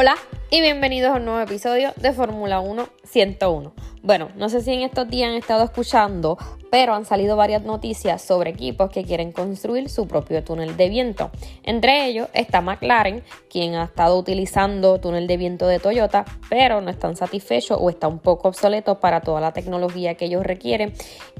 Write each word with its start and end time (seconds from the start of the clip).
Hola 0.00 0.14
y 0.48 0.60
bienvenidos 0.60 1.10
a 1.10 1.16
un 1.16 1.24
nuevo 1.24 1.40
episodio 1.40 1.92
de 1.96 2.12
Fórmula 2.12 2.60
1 2.60 2.88
101. 3.10 3.72
Bueno, 4.02 4.28
no 4.36 4.48
sé 4.48 4.60
si 4.62 4.72
en 4.72 4.80
estos 4.80 5.08
días 5.08 5.30
han 5.30 5.36
estado 5.36 5.64
escuchando, 5.64 6.38
pero 6.70 6.94
han 6.94 7.04
salido 7.04 7.36
varias 7.36 7.62
noticias 7.62 8.22
sobre 8.22 8.50
equipos 8.50 8.90
que 8.90 9.04
quieren 9.04 9.32
construir 9.32 9.88
su 9.88 10.06
propio 10.06 10.44
túnel 10.44 10.76
de 10.76 10.88
viento. 10.88 11.30
Entre 11.62 12.06
ellos 12.06 12.28
está 12.32 12.60
McLaren, 12.60 13.22
quien 13.50 13.74
ha 13.74 13.84
estado 13.84 14.18
utilizando 14.18 15.00
túnel 15.00 15.26
de 15.26 15.36
viento 15.36 15.66
de 15.66 15.78
Toyota, 15.78 16.24
pero 16.48 16.80
no 16.80 16.90
están 16.90 17.16
satisfechos 17.16 17.78
o 17.80 17.90
está 17.90 18.08
un 18.08 18.18
poco 18.18 18.48
obsoleto 18.48 19.00
para 19.00 19.20
toda 19.20 19.40
la 19.40 19.52
tecnología 19.52 20.14
que 20.14 20.26
ellos 20.26 20.44
requieren 20.44 20.92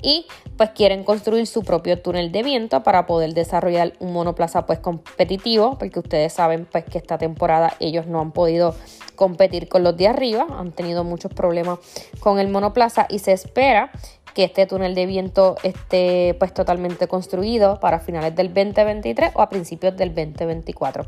y 0.02 0.26
pues 0.56 0.70
quieren 0.70 1.04
construir 1.04 1.46
su 1.46 1.62
propio 1.62 2.00
túnel 2.00 2.32
de 2.32 2.42
viento 2.42 2.82
para 2.82 3.06
poder 3.06 3.34
desarrollar 3.34 3.92
un 4.00 4.12
monoplaza 4.12 4.66
pues 4.66 4.78
competitivo, 4.78 5.78
porque 5.78 6.00
ustedes 6.00 6.32
saben 6.32 6.66
pues 6.70 6.84
que 6.84 6.98
esta 6.98 7.18
temporada 7.18 7.74
ellos 7.78 8.06
no 8.06 8.20
han 8.20 8.32
podido 8.32 8.74
competir 9.18 9.68
con 9.68 9.82
los 9.82 9.96
de 9.96 10.06
arriba, 10.06 10.46
han 10.48 10.70
tenido 10.70 11.02
muchos 11.02 11.34
problemas 11.34 11.80
con 12.20 12.38
el 12.38 12.48
monoplaza 12.48 13.06
y 13.10 13.18
se 13.18 13.32
espera 13.32 13.90
que 14.32 14.44
este 14.44 14.66
túnel 14.66 14.94
de 14.94 15.04
viento 15.04 15.56
esté 15.64 16.36
pues 16.38 16.54
totalmente 16.54 17.08
construido 17.08 17.80
para 17.80 17.98
finales 17.98 18.36
del 18.36 18.54
2023 18.54 19.32
o 19.34 19.42
a 19.42 19.48
principios 19.48 19.96
del 19.96 20.14
2024. 20.14 21.04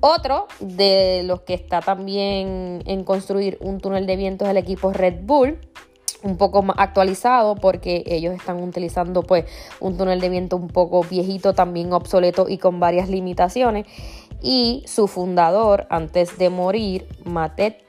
Otro 0.00 0.48
de 0.58 1.22
los 1.24 1.42
que 1.42 1.52
está 1.52 1.82
también 1.82 2.82
en 2.86 3.04
construir 3.04 3.58
un 3.60 3.78
túnel 3.78 4.06
de 4.06 4.16
viento 4.16 4.46
es 4.46 4.50
el 4.50 4.56
equipo 4.56 4.92
Red 4.92 5.20
Bull 5.22 5.58
un 6.22 6.36
poco 6.36 6.62
más 6.62 6.76
actualizado 6.78 7.56
porque 7.56 8.04
ellos 8.06 8.34
están 8.34 8.62
utilizando 8.62 9.22
pues 9.22 9.44
un 9.80 9.96
túnel 9.96 10.20
de 10.20 10.28
viento 10.28 10.56
un 10.56 10.68
poco 10.68 11.02
viejito, 11.02 11.52
también 11.52 11.92
obsoleto 11.92 12.48
y 12.48 12.58
con 12.58 12.80
varias 12.80 13.08
limitaciones 13.08 13.86
y 14.42 14.82
su 14.86 15.06
fundador 15.08 15.86
antes 15.90 16.36
de 16.38 16.50
morir, 16.50 17.06
Matet 17.24 17.82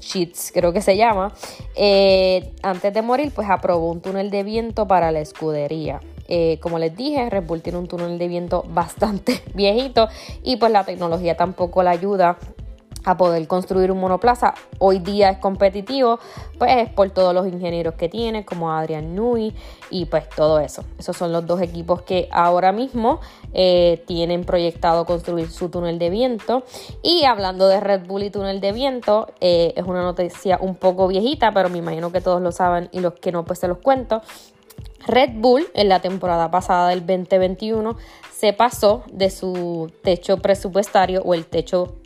Sheets, 0.00 0.52
creo 0.52 0.72
que 0.72 0.82
se 0.82 0.96
llama, 0.96 1.32
eh, 1.76 2.52
antes 2.62 2.92
de 2.92 3.02
morir, 3.02 3.32
pues 3.34 3.48
aprobó 3.50 3.90
un 3.90 4.00
túnel 4.00 4.30
de 4.30 4.42
viento 4.42 4.86
para 4.86 5.10
la 5.12 5.20
escudería. 5.20 6.00
Eh, 6.28 6.58
como 6.60 6.78
les 6.78 6.96
dije, 6.96 7.28
Red 7.28 7.44
Bull 7.44 7.62
tiene 7.62 7.78
un 7.78 7.88
túnel 7.88 8.18
de 8.18 8.28
viento 8.28 8.64
bastante 8.68 9.42
viejito 9.54 10.08
y 10.42 10.56
pues 10.56 10.72
la 10.72 10.84
tecnología 10.84 11.36
tampoco 11.36 11.82
la 11.82 11.90
ayuda 11.90 12.38
a 13.04 13.16
poder 13.16 13.46
construir 13.46 13.90
un 13.90 14.00
monoplaza. 14.00 14.54
Hoy 14.78 14.98
día 14.98 15.30
es 15.30 15.38
competitivo, 15.38 16.18
pues 16.58 16.88
por 16.90 17.10
todos 17.10 17.34
los 17.34 17.46
ingenieros 17.46 17.94
que 17.94 18.08
tiene, 18.08 18.44
como 18.44 18.72
Adrian 18.72 19.14
Nui 19.14 19.54
y 19.90 20.06
pues 20.06 20.28
todo 20.28 20.60
eso. 20.60 20.84
Esos 20.98 21.16
son 21.16 21.32
los 21.32 21.46
dos 21.46 21.60
equipos 21.60 22.02
que 22.02 22.28
ahora 22.30 22.72
mismo 22.72 23.20
eh, 23.54 24.02
tienen 24.06 24.44
proyectado 24.44 25.04
construir 25.04 25.50
su 25.50 25.68
túnel 25.68 25.98
de 25.98 26.10
viento. 26.10 26.64
Y 27.02 27.24
hablando 27.24 27.68
de 27.68 27.80
Red 27.80 28.06
Bull 28.06 28.22
y 28.22 28.30
túnel 28.30 28.60
de 28.60 28.72
viento, 28.72 29.28
eh, 29.40 29.72
es 29.76 29.84
una 29.84 30.02
noticia 30.02 30.58
un 30.60 30.76
poco 30.76 31.08
viejita, 31.08 31.52
pero 31.52 31.68
me 31.68 31.78
imagino 31.78 32.12
que 32.12 32.20
todos 32.20 32.40
lo 32.40 32.52
saben 32.52 32.88
y 32.92 33.00
los 33.00 33.14
que 33.14 33.32
no, 33.32 33.44
pues 33.44 33.58
se 33.58 33.68
los 33.68 33.78
cuento. 33.78 34.22
Red 35.06 35.30
Bull 35.34 35.66
en 35.74 35.88
la 35.88 36.00
temporada 36.00 36.50
pasada 36.50 36.88
del 36.88 37.00
2021 37.00 37.96
se 38.32 38.52
pasó 38.52 39.02
de 39.10 39.30
su 39.30 39.90
techo 40.02 40.38
presupuestario 40.38 41.22
o 41.22 41.34
el 41.34 41.46
techo 41.46 41.96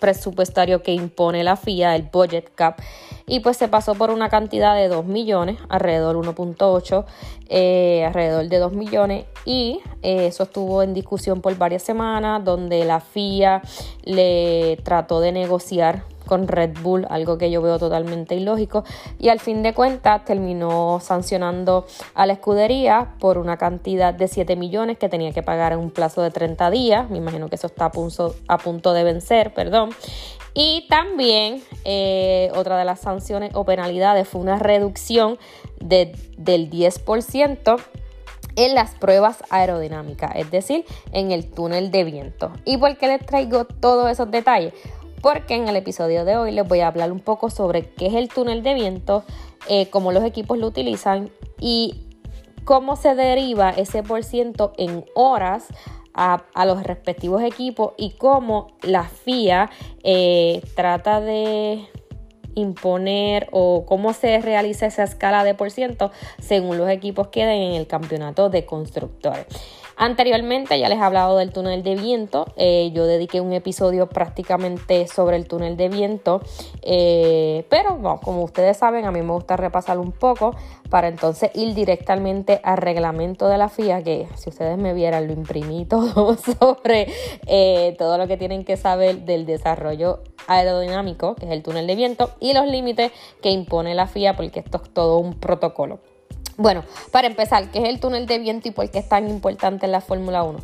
presupuestario 0.00 0.82
que 0.82 0.92
impone 0.92 1.44
la 1.44 1.56
FIA, 1.56 1.94
el 1.94 2.08
budget 2.12 2.50
cap, 2.54 2.80
y 3.26 3.40
pues 3.40 3.56
se 3.56 3.68
pasó 3.68 3.94
por 3.94 4.10
una 4.10 4.28
cantidad 4.28 4.74
de 4.74 4.88
2 4.88 5.04
millones, 5.04 5.58
alrededor 5.68 6.16
1.8, 6.16 7.04
eh, 7.48 8.04
alrededor 8.04 8.48
de 8.48 8.58
2 8.58 8.72
millones, 8.72 9.26
y 9.44 9.80
eh, 10.02 10.26
eso 10.26 10.44
estuvo 10.44 10.82
en 10.82 10.94
discusión 10.94 11.40
por 11.40 11.56
varias 11.56 11.82
semanas, 11.82 12.44
donde 12.44 12.84
la 12.84 13.00
FIA 13.00 13.62
le 14.02 14.78
trató 14.82 15.20
de 15.20 15.32
negociar 15.32 16.02
con 16.30 16.46
Red 16.46 16.78
Bull, 16.80 17.08
algo 17.10 17.38
que 17.38 17.50
yo 17.50 17.60
veo 17.60 17.80
totalmente 17.80 18.36
ilógico, 18.36 18.84
y 19.18 19.30
al 19.30 19.40
fin 19.40 19.64
de 19.64 19.74
cuentas 19.74 20.24
terminó 20.24 21.00
sancionando 21.00 21.86
a 22.14 22.24
la 22.24 22.34
escudería 22.34 23.16
por 23.18 23.36
una 23.36 23.56
cantidad 23.56 24.14
de 24.14 24.28
7 24.28 24.54
millones 24.54 24.96
que 24.96 25.08
tenía 25.08 25.32
que 25.32 25.42
pagar 25.42 25.72
en 25.72 25.80
un 25.80 25.90
plazo 25.90 26.22
de 26.22 26.30
30 26.30 26.70
días, 26.70 27.10
me 27.10 27.18
imagino 27.18 27.48
que 27.48 27.56
eso 27.56 27.66
está 27.66 27.86
a 27.86 28.58
punto, 28.58 28.92
de 28.92 29.02
vencer, 29.02 29.52
perdón, 29.52 29.90
y 30.54 30.86
también 30.88 31.64
eh, 31.84 32.52
otra 32.54 32.78
de 32.78 32.84
las 32.84 33.00
sanciones 33.00 33.50
o 33.54 33.64
penalidades 33.64 34.28
fue 34.28 34.40
una 34.40 34.56
reducción 34.56 35.36
de, 35.80 36.14
del 36.38 36.70
10% 36.70 37.76
en 38.56 38.74
las 38.74 38.94
pruebas 38.94 39.42
aerodinámicas, 39.50 40.32
es 40.36 40.50
decir, 40.50 40.84
en 41.12 41.32
el 41.32 41.50
túnel 41.50 41.90
de 41.90 42.04
viento. 42.04 42.52
¿Y 42.64 42.76
por 42.76 42.96
qué 42.98 43.08
les 43.08 43.24
traigo 43.24 43.64
todos 43.64 44.10
esos 44.10 44.30
detalles? 44.30 44.74
Porque 45.20 45.54
en 45.54 45.68
el 45.68 45.76
episodio 45.76 46.24
de 46.24 46.36
hoy 46.36 46.52
les 46.52 46.66
voy 46.66 46.80
a 46.80 46.88
hablar 46.88 47.12
un 47.12 47.20
poco 47.20 47.50
sobre 47.50 47.90
qué 47.90 48.06
es 48.06 48.14
el 48.14 48.28
túnel 48.28 48.62
de 48.62 48.74
viento, 48.74 49.24
eh, 49.68 49.88
cómo 49.90 50.12
los 50.12 50.24
equipos 50.24 50.58
lo 50.58 50.66
utilizan 50.66 51.30
y 51.58 52.06
cómo 52.64 52.96
se 52.96 53.14
deriva 53.14 53.70
ese 53.70 54.02
por 54.02 54.24
ciento 54.24 54.72
en 54.78 55.04
horas 55.14 55.66
a, 56.14 56.42
los 56.66 56.82
respectivos 56.82 57.42
equipos 57.42 57.92
y 57.96 58.10
cómo 58.10 58.76
la 58.82 59.04
FIA 59.04 59.70
eh, 60.02 60.60
trata 60.74 61.20
de 61.20 61.86
imponer 62.54 63.48
o 63.52 63.86
cómo 63.86 64.12
se 64.12 64.38
realiza 64.40 64.86
esa 64.86 65.04
escala 65.04 65.44
de 65.44 65.54
por 65.54 65.70
ciento 65.70 66.10
según 66.40 66.78
los 66.78 66.90
equipos 66.90 67.28
queden 67.28 67.62
en 67.62 67.74
el 67.74 67.86
campeonato 67.86 68.50
de 68.50 68.66
constructores. 68.66 69.46
Anteriormente 70.02 70.78
ya 70.78 70.88
les 70.88 70.98
he 70.98 71.02
hablado 71.02 71.36
del 71.36 71.52
túnel 71.52 71.82
de 71.82 71.94
viento. 71.94 72.46
Eh, 72.56 72.90
yo 72.94 73.04
dediqué 73.04 73.42
un 73.42 73.52
episodio 73.52 74.08
prácticamente 74.08 75.06
sobre 75.06 75.36
el 75.36 75.46
túnel 75.46 75.76
de 75.76 75.90
viento. 75.90 76.40
Eh, 76.80 77.66
pero 77.68 78.00
como 78.22 78.42
ustedes 78.42 78.78
saben, 78.78 79.04
a 79.04 79.10
mí 79.10 79.20
me 79.20 79.34
gusta 79.34 79.58
repasar 79.58 79.98
un 79.98 80.12
poco 80.12 80.56
para 80.88 81.08
entonces 81.08 81.50
ir 81.54 81.74
directamente 81.74 82.62
al 82.64 82.78
reglamento 82.78 83.46
de 83.46 83.58
la 83.58 83.68
FIA, 83.68 84.02
que 84.02 84.26
si 84.36 84.48
ustedes 84.48 84.78
me 84.78 84.94
vieran, 84.94 85.26
lo 85.26 85.34
imprimí 85.34 85.84
todo 85.88 86.34
sobre 86.34 87.06
eh, 87.46 87.94
todo 87.98 88.16
lo 88.16 88.26
que 88.26 88.38
tienen 88.38 88.64
que 88.64 88.78
saber 88.78 89.26
del 89.26 89.44
desarrollo 89.44 90.20
aerodinámico, 90.46 91.34
que 91.34 91.44
es 91.44 91.52
el 91.52 91.62
túnel 91.62 91.86
de 91.86 91.96
viento, 91.96 92.30
y 92.40 92.54
los 92.54 92.66
límites 92.66 93.12
que 93.42 93.50
impone 93.50 93.94
la 93.94 94.06
FIA, 94.06 94.34
porque 94.34 94.60
esto 94.60 94.80
es 94.82 94.94
todo 94.94 95.18
un 95.18 95.38
protocolo. 95.38 95.98
Bueno, 96.60 96.84
para 97.10 97.26
empezar, 97.26 97.70
¿qué 97.70 97.78
es 97.78 97.88
el 97.88 98.00
túnel 98.00 98.26
de 98.26 98.38
viento 98.38 98.68
y 98.68 98.70
por 98.70 98.90
qué 98.90 98.98
es 98.98 99.08
tan 99.08 99.30
importante 99.30 99.86
en 99.86 99.92
la 99.92 100.02
Fórmula 100.02 100.42
1? 100.42 100.58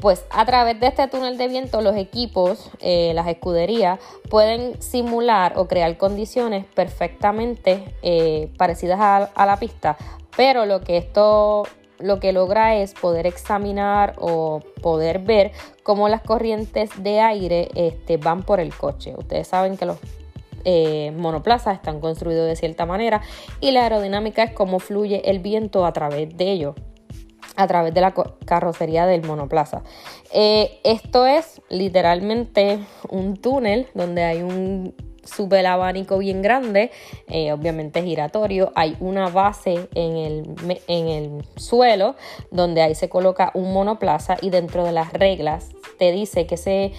Pues 0.00 0.24
a 0.30 0.46
través 0.46 0.80
de 0.80 0.86
este 0.86 1.06
túnel 1.08 1.36
de 1.36 1.46
viento 1.46 1.82
los 1.82 1.94
equipos, 1.94 2.70
eh, 2.80 3.12
las 3.14 3.28
escuderías, 3.28 4.00
pueden 4.30 4.80
simular 4.80 5.58
o 5.58 5.68
crear 5.68 5.98
condiciones 5.98 6.64
perfectamente 6.64 7.84
eh, 8.00 8.50
parecidas 8.56 8.98
a, 8.98 9.44
la 9.44 9.58
pista, 9.58 9.98
pero 10.38 10.64
lo 10.64 10.80
que 10.80 10.96
esto 10.96 11.64
lo 11.98 12.18
que 12.18 12.32
logra 12.32 12.76
es 12.76 12.94
poder 12.94 13.26
examinar 13.26 14.14
o 14.18 14.60
poder 14.80 15.18
ver 15.18 15.52
cómo 15.82 16.08
las 16.08 16.22
corrientes 16.22 16.88
de 17.02 17.20
aire 17.20 17.68
este, 17.74 18.16
van 18.16 18.42
por 18.42 18.58
el 18.58 18.74
coche. 18.74 19.12
Ustedes 19.18 19.48
saben 19.48 19.76
que 19.76 19.84
los 19.84 19.98
eh, 20.64 21.12
monoplazas 21.16 21.74
están 21.74 22.00
construidos 22.00 22.46
de 22.46 22.56
cierta 22.56 22.86
manera 22.86 23.22
y 23.60 23.70
la 23.70 23.82
aerodinámica 23.82 24.42
es 24.42 24.52
cómo 24.52 24.78
fluye 24.78 25.30
el 25.30 25.38
viento 25.40 25.86
a 25.86 25.92
través 25.92 26.36
de 26.36 26.50
ellos 26.50 26.74
a 27.56 27.66
través 27.66 27.92
de 27.92 28.00
la 28.00 28.14
carrocería 28.46 29.04
del 29.04 29.24
monoplaza. 29.24 29.82
Eh, 30.32 30.80
esto 30.84 31.26
es 31.26 31.60
literalmente 31.68 32.78
un 33.10 33.36
túnel 33.36 33.88
donde 33.94 34.24
hay 34.24 34.42
un 34.42 34.94
super 35.24 35.66
abanico 35.66 36.18
bien 36.18 36.42
grande, 36.42 36.90
eh, 37.28 37.52
obviamente 37.52 38.02
giratorio. 38.02 38.72
Hay 38.74 38.96
una 39.00 39.28
base 39.28 39.88
en 39.94 40.16
el, 40.16 40.80
en 40.88 41.08
el 41.08 41.44
suelo 41.56 42.16
donde 42.50 42.82
ahí 42.82 42.94
se 42.94 43.08
coloca 43.08 43.50
un 43.54 43.72
monoplaza 43.72 44.36
y 44.40 44.50
dentro 44.50 44.84
de 44.84 44.92
las 44.92 45.12
reglas 45.12 45.70
te 45.98 46.12
dice 46.12 46.46
que 46.46 46.56
ese 46.56 46.92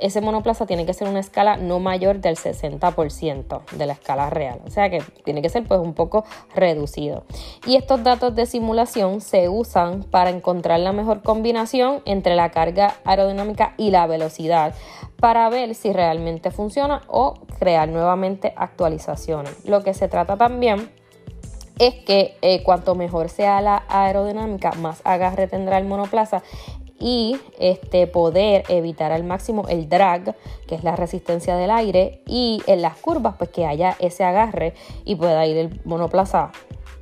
ese 0.00 0.20
monoplaza 0.20 0.66
tiene 0.66 0.86
que 0.86 0.94
ser 0.94 1.08
una 1.08 1.20
escala 1.20 1.56
no 1.56 1.78
mayor 1.80 2.20
del 2.20 2.36
60% 2.36 3.60
de 3.72 3.86
la 3.86 3.92
escala 3.92 4.30
real. 4.30 4.60
O 4.66 4.70
sea 4.70 4.90
que 4.90 5.02
tiene 5.24 5.42
que 5.42 5.48
ser 5.48 5.64
pues 5.64 5.80
un 5.80 5.94
poco 5.94 6.24
reducido. 6.54 7.24
Y 7.66 7.76
estos 7.76 8.02
datos 8.02 8.34
de 8.34 8.46
simulación 8.46 9.20
se 9.20 9.48
usan 9.48 10.02
para 10.04 10.30
encontrar 10.30 10.80
la 10.80 10.92
mejor 10.92 11.22
combinación 11.22 12.02
entre 12.04 12.34
la 12.34 12.50
carga 12.50 12.94
aerodinámica 13.04 13.74
y 13.76 13.90
la 13.90 14.06
velocidad 14.06 14.74
para 15.20 15.48
ver 15.50 15.74
si 15.74 15.92
realmente 15.92 16.50
funciona 16.50 17.02
o 17.06 17.34
crear 17.58 17.88
nuevamente 17.88 18.52
actualizaciones. 18.56 19.64
Lo 19.64 19.82
que 19.82 19.94
se 19.94 20.08
trata 20.08 20.36
también 20.36 20.90
es 21.80 21.94
que 21.94 22.36
eh, 22.42 22.62
cuanto 22.62 22.94
mejor 22.94 23.30
sea 23.30 23.62
la 23.62 23.84
aerodinámica, 23.88 24.72
más 24.72 25.00
agarre 25.02 25.46
tendrá 25.46 25.78
el 25.78 25.86
monoplaza 25.86 26.42
y 27.00 27.38
este, 27.58 28.06
poder 28.06 28.64
evitar 28.68 29.10
al 29.10 29.24
máximo 29.24 29.66
el 29.68 29.88
drag, 29.88 30.36
que 30.68 30.74
es 30.74 30.84
la 30.84 30.94
resistencia 30.94 31.56
del 31.56 31.70
aire, 31.70 32.22
y 32.26 32.62
en 32.66 32.82
las 32.82 32.96
curvas, 32.98 33.34
pues 33.38 33.50
que 33.50 33.66
haya 33.66 33.96
ese 33.98 34.22
agarre 34.22 34.74
y 35.04 35.16
pueda 35.16 35.46
ir 35.46 35.56
el 35.56 35.80
monoplaza 35.84 36.52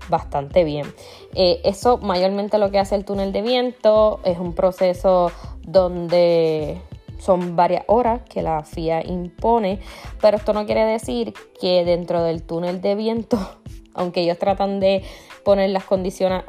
bastante 0.08 0.64
bien. 0.64 0.86
Eh, 1.34 1.60
eso 1.64 1.98
mayormente 1.98 2.58
lo 2.58 2.70
que 2.70 2.78
hace 2.78 2.94
el 2.94 3.04
túnel 3.04 3.32
de 3.32 3.42
viento 3.42 4.20
es 4.24 4.38
un 4.38 4.54
proceso 4.54 5.30
donde 5.62 6.80
son 7.18 7.56
varias 7.56 7.84
horas 7.88 8.22
que 8.28 8.42
la 8.42 8.62
FIA 8.62 9.04
impone, 9.06 9.80
pero 10.20 10.36
esto 10.36 10.52
no 10.52 10.66
quiere 10.66 10.84
decir 10.84 11.34
que 11.60 11.84
dentro 11.84 12.22
del 12.22 12.42
túnel 12.42 12.80
de 12.80 12.94
viento, 12.94 13.38
aunque 13.94 14.20
ellos 14.20 14.38
tratan 14.38 14.80
de 14.80 15.02
poner 15.44 15.70
las 15.70 15.84
condiciones 15.84 16.44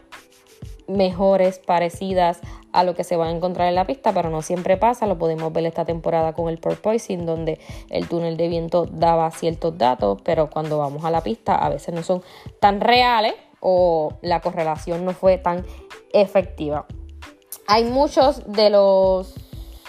mejores, 0.90 1.60
parecidas 1.60 2.40
a 2.72 2.84
lo 2.84 2.96
que 2.96 3.04
se 3.04 3.16
va 3.16 3.28
a 3.28 3.32
encontrar 3.32 3.70
en 3.70 3.76
la 3.76 3.86
pista, 3.86 4.14
pero 4.14 4.30
no 4.30 4.42
siempre 4.42 4.78
pasa. 4.78 5.06
Lo 5.06 5.18
podemos 5.18 5.54
ver 5.54 5.66
esta 5.66 5.86
temporada 5.86 6.34
con 6.34 6.50
el 6.50 6.58
porpoising, 6.58 7.26
donde 7.26 7.60
el 7.90 8.08
túnel 8.08 8.38
de 8.38 8.48
viento 8.48 8.86
daba 8.86 9.32
ciertos 9.32 9.78
datos, 9.78 10.20
pero 10.24 10.50
cuando 10.50 10.78
vamos 10.78 11.06
a 11.06 11.12
la 11.12 11.22
pista 11.22 11.56
a 11.56 11.70
veces 11.70 11.94
no 11.94 12.04
son 12.04 12.22
tan 12.60 12.82
reales 12.82 13.34
o 13.60 14.14
la 14.22 14.42
correlación 14.42 15.06
no 15.06 15.12
fue 15.12 15.38
tan 15.38 15.66
efectiva. 16.14 16.86
Hay 17.68 17.84
muchos 17.84 18.52
de 18.52 18.70
los 18.70 19.36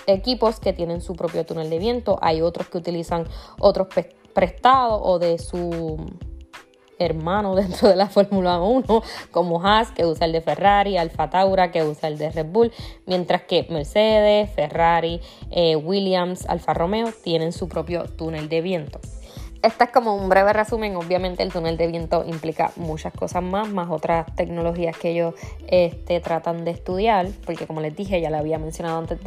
equipos 0.07 0.61
que 0.61 0.73
tienen 0.73 1.01
su 1.01 1.15
propio 1.15 1.47
túnel 1.47 1.71
de 1.71 1.79
viento, 1.79 2.19
hay 2.21 2.43
otros 2.43 2.69
que 2.69 2.79
utilizan 2.79 3.27
otros 3.59 3.89
prestados 4.35 5.01
o 5.03 5.19
de 5.19 5.39
su 5.39 5.97
hermano 7.05 7.55
dentro 7.57 7.89
de 7.89 7.97
la 7.97 8.09
Fórmula 8.09 8.61
1, 8.61 9.03
como 9.31 9.65
Haas, 9.65 9.91
que 9.93 10.07
usa 10.07 10.27
el 10.27 10.33
de 10.33 10.41
Ferrari, 10.41 10.97
Alfa 10.97 11.31
Taura, 11.31 11.71
que 11.71 11.85
usa 11.85 12.09
el 12.09 12.19
de 12.19 12.31
Red 12.31 12.47
Bull, 12.47 12.73
mientras 13.07 13.43
que 13.43 13.67
Mercedes, 13.71 14.51
Ferrari, 14.51 15.21
eh, 15.51 15.77
Williams, 15.77 16.47
Alfa 16.47 16.75
Romeo 16.75 17.13
tienen 17.23 17.53
su 17.53 17.69
propio 17.69 18.05
túnel 18.05 18.49
de 18.49 18.61
viento. 18.61 19.01
Este 19.63 19.85
es 19.85 19.91
como 19.91 20.15
un 20.15 20.29
breve 20.29 20.53
resumen. 20.53 20.97
Obviamente 20.97 21.43
el 21.43 21.53
túnel 21.53 21.77
de 21.77 21.87
viento 21.87 22.25
implica 22.27 22.73
muchas 22.77 23.13
cosas 23.13 23.43
más, 23.43 23.69
más 23.69 23.91
otras 23.91 24.35
tecnologías 24.35 24.97
que 24.97 25.11
ellos 25.11 25.35
este, 25.69 26.21
tratan 26.21 26.65
de 26.65 26.71
estudiar, 26.71 27.29
porque 27.45 27.67
como 27.67 27.81
les 27.81 27.95
dije, 27.95 28.21
ya 28.21 28.31
lo 28.31 28.39
había 28.39 28.59
mencionado 28.59 28.99
antes, 28.99 29.19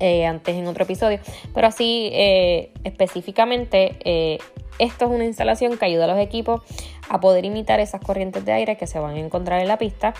eh, 0.00 0.26
antes 0.26 0.56
en 0.56 0.66
otro 0.66 0.84
episodio, 0.84 1.20
pero 1.54 1.68
así 1.68 2.10
eh, 2.12 2.72
específicamente 2.84 4.40
esto 4.78 5.06
es 5.06 5.10
una 5.10 5.24
instalación 5.24 5.78
que 5.78 5.84
ayuda 5.84 6.04
a 6.04 6.08
los 6.08 6.18
equipos 6.18 6.62
a 7.08 7.20
poder 7.20 7.44
imitar 7.44 7.80
esas 7.80 8.00
corrientes 8.00 8.44
de 8.44 8.52
aire 8.52 8.76
que 8.76 8.86
se 8.86 8.98
van 8.98 9.14
a 9.14 9.18
encontrar 9.18 9.60
en 9.60 9.68
la 9.68 9.78
pista 9.78 10.14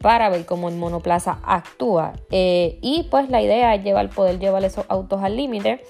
para 0.00 0.28
ver 0.28 0.44
cómo 0.44 0.68
el 0.68 0.76
monoplaza 0.76 1.38
actúa. 1.44 2.12
Eh, 2.30 2.78
y 2.82 3.04
pues 3.10 3.30
la 3.30 3.40
idea 3.40 3.74
es 3.74 3.84
llevar, 3.84 4.10
poder 4.10 4.38
llevar 4.38 4.64
esos 4.64 4.84
autos 4.88 5.22
al 5.22 5.36
límite 5.36 5.84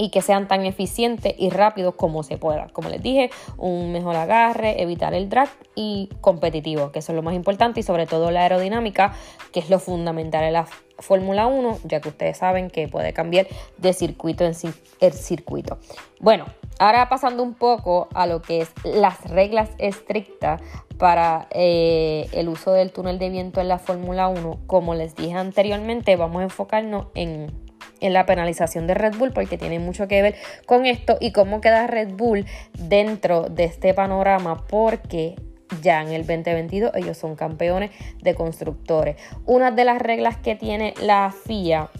y 0.00 0.08
que 0.08 0.22
sean 0.22 0.48
tan 0.48 0.64
eficientes 0.64 1.34
y 1.36 1.50
rápidos 1.50 1.94
como 1.94 2.22
se 2.22 2.38
pueda. 2.38 2.68
Como 2.72 2.88
les 2.88 3.02
dije, 3.02 3.30
un 3.58 3.92
mejor 3.92 4.16
agarre, 4.16 4.80
evitar 4.80 5.12
el 5.12 5.28
drag 5.28 5.50
y 5.74 6.08
competitivo, 6.22 6.90
que 6.90 7.00
eso 7.00 7.12
es 7.12 7.16
lo 7.16 7.22
más 7.22 7.34
importante 7.34 7.80
y 7.80 7.82
sobre 7.82 8.06
todo 8.06 8.30
la 8.30 8.40
aerodinámica, 8.40 9.12
que 9.52 9.60
es 9.60 9.68
lo 9.68 9.78
fundamental 9.78 10.44
en 10.44 10.54
la 10.54 10.66
Fórmula 10.98 11.46
1, 11.46 11.80
ya 11.84 12.00
que 12.00 12.08
ustedes 12.08 12.38
saben 12.38 12.70
que 12.70 12.88
puede 12.88 13.12
cambiar 13.12 13.46
de 13.76 13.92
circuito 13.92 14.46
en 14.46 14.54
el 15.00 15.12
circuito. 15.12 15.78
Bueno, 16.18 16.46
ahora 16.78 17.10
pasando 17.10 17.42
un 17.42 17.52
poco 17.52 18.08
a 18.14 18.26
lo 18.26 18.40
que 18.40 18.62
es 18.62 18.70
las 18.84 19.22
reglas 19.28 19.68
estrictas 19.76 20.62
para 20.96 21.46
eh, 21.50 22.26
el 22.32 22.48
uso 22.48 22.72
del 22.72 22.90
túnel 22.90 23.18
de 23.18 23.28
viento 23.28 23.60
en 23.60 23.68
la 23.68 23.78
Fórmula 23.78 24.28
1, 24.28 24.60
como 24.66 24.94
les 24.94 25.14
dije 25.14 25.34
anteriormente, 25.34 26.16
vamos 26.16 26.40
a 26.40 26.44
enfocarnos 26.44 27.08
en, 27.14 27.69
en 28.00 28.12
la 28.12 28.26
penalización 28.26 28.86
de 28.86 28.94
Red 28.94 29.16
Bull 29.16 29.32
porque 29.32 29.58
tiene 29.58 29.78
mucho 29.78 30.08
que 30.08 30.22
ver 30.22 30.34
con 30.66 30.86
esto 30.86 31.16
y 31.20 31.32
cómo 31.32 31.60
queda 31.60 31.86
Red 31.86 32.12
Bull 32.14 32.46
dentro 32.78 33.42
de 33.48 33.64
este 33.64 33.94
panorama 33.94 34.66
porque 34.66 35.36
ya 35.82 36.02
en 36.02 36.08
el 36.08 36.26
2022 36.26 36.92
ellos 36.94 37.16
son 37.16 37.36
campeones 37.36 37.90
de 38.22 38.34
constructores. 38.34 39.16
Una 39.46 39.70
de 39.70 39.84
las 39.84 40.00
reglas 40.00 40.36
que 40.36 40.56
tiene 40.56 40.94
la 41.00 41.32
FIA 41.46 41.90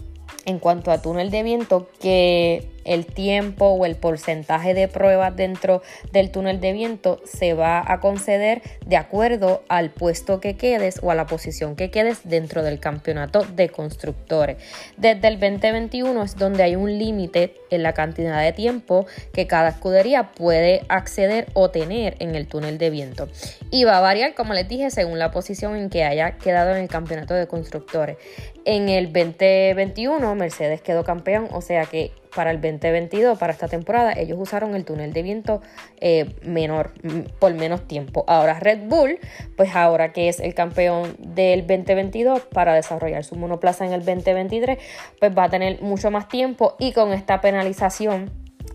en 0.45 0.59
cuanto 0.59 0.91
a 0.91 1.01
túnel 1.01 1.31
de 1.31 1.43
viento 1.43 1.89
que 1.99 2.70
el 2.85 3.05
tiempo 3.05 3.67
o 3.67 3.85
el 3.85 3.95
porcentaje 3.95 4.73
de 4.73 4.87
pruebas 4.87 5.35
dentro 5.35 5.81
del 6.11 6.31
túnel 6.31 6.59
de 6.59 6.73
viento 6.73 7.21
se 7.25 7.53
va 7.53 7.83
a 7.85 7.99
conceder 7.99 8.61
de 8.85 8.97
acuerdo 8.97 9.63
al 9.67 9.91
puesto 9.91 10.39
que 10.39 10.55
quedes 10.55 10.99
o 11.03 11.11
a 11.11 11.15
la 11.15 11.25
posición 11.25 11.75
que 11.75 11.91
quedes 11.91 12.21
dentro 12.23 12.63
del 12.63 12.79
campeonato 12.79 13.43
de 13.43 13.69
constructores. 13.69 14.57
Desde 14.97 15.27
el 15.27 15.39
2021 15.39 16.23
es 16.23 16.35
donde 16.35 16.63
hay 16.63 16.75
un 16.75 16.97
límite 16.97 17.55
en 17.69 17.83
la 17.83 17.93
cantidad 17.93 18.41
de 18.41 18.53
tiempo 18.53 19.05
que 19.33 19.47
cada 19.47 19.69
escudería 19.69 20.31
puede 20.31 20.83
acceder 20.89 21.47
o 21.53 21.69
tener 21.69 22.15
en 22.19 22.35
el 22.35 22.47
túnel 22.47 22.77
de 22.77 22.89
viento. 22.89 23.29
Y 23.69 23.83
va 23.83 23.97
a 23.97 24.01
variar, 24.01 24.33
como 24.33 24.53
les 24.53 24.67
dije, 24.67 24.91
según 24.91 25.19
la 25.19 25.31
posición 25.31 25.75
en 25.75 25.89
que 25.89 26.03
haya 26.03 26.37
quedado 26.37 26.71
en 26.71 26.81
el 26.81 26.89
campeonato 26.89 27.33
de 27.33 27.47
constructores. 27.47 28.17
En 28.65 28.89
el 28.89 29.11
2021 29.11 30.35
Mercedes 30.35 30.81
quedó 30.81 31.03
campeón, 31.03 31.47
o 31.51 31.61
sea 31.61 31.85
que 31.85 32.11
para 32.35 32.51
el 32.51 32.61
2022, 32.61 33.37
para 33.37 33.53
esta 33.53 33.67
temporada, 33.67 34.13
ellos 34.13 34.37
usaron 34.39 34.75
el 34.75 34.85
túnel 34.85 35.13
de 35.13 35.21
viento 35.23 35.61
eh, 35.99 36.35
menor, 36.43 36.93
por 37.39 37.53
menos 37.53 37.87
tiempo. 37.87 38.23
Ahora 38.27 38.59
Red 38.59 38.87
Bull, 38.87 39.19
pues 39.55 39.75
ahora 39.75 40.13
que 40.13 40.29
es 40.29 40.39
el 40.39 40.53
campeón 40.53 41.15
del 41.19 41.61
2022, 41.61 42.41
para 42.53 42.73
desarrollar 42.73 43.23
su 43.23 43.35
monoplaza 43.35 43.85
en 43.85 43.93
el 43.93 44.05
2023, 44.05 44.77
pues 45.19 45.37
va 45.37 45.45
a 45.45 45.49
tener 45.49 45.81
mucho 45.81 46.11
más 46.11 46.27
tiempo 46.27 46.75
y 46.79 46.93
con 46.93 47.13
esta 47.13 47.41
penalización 47.41 48.31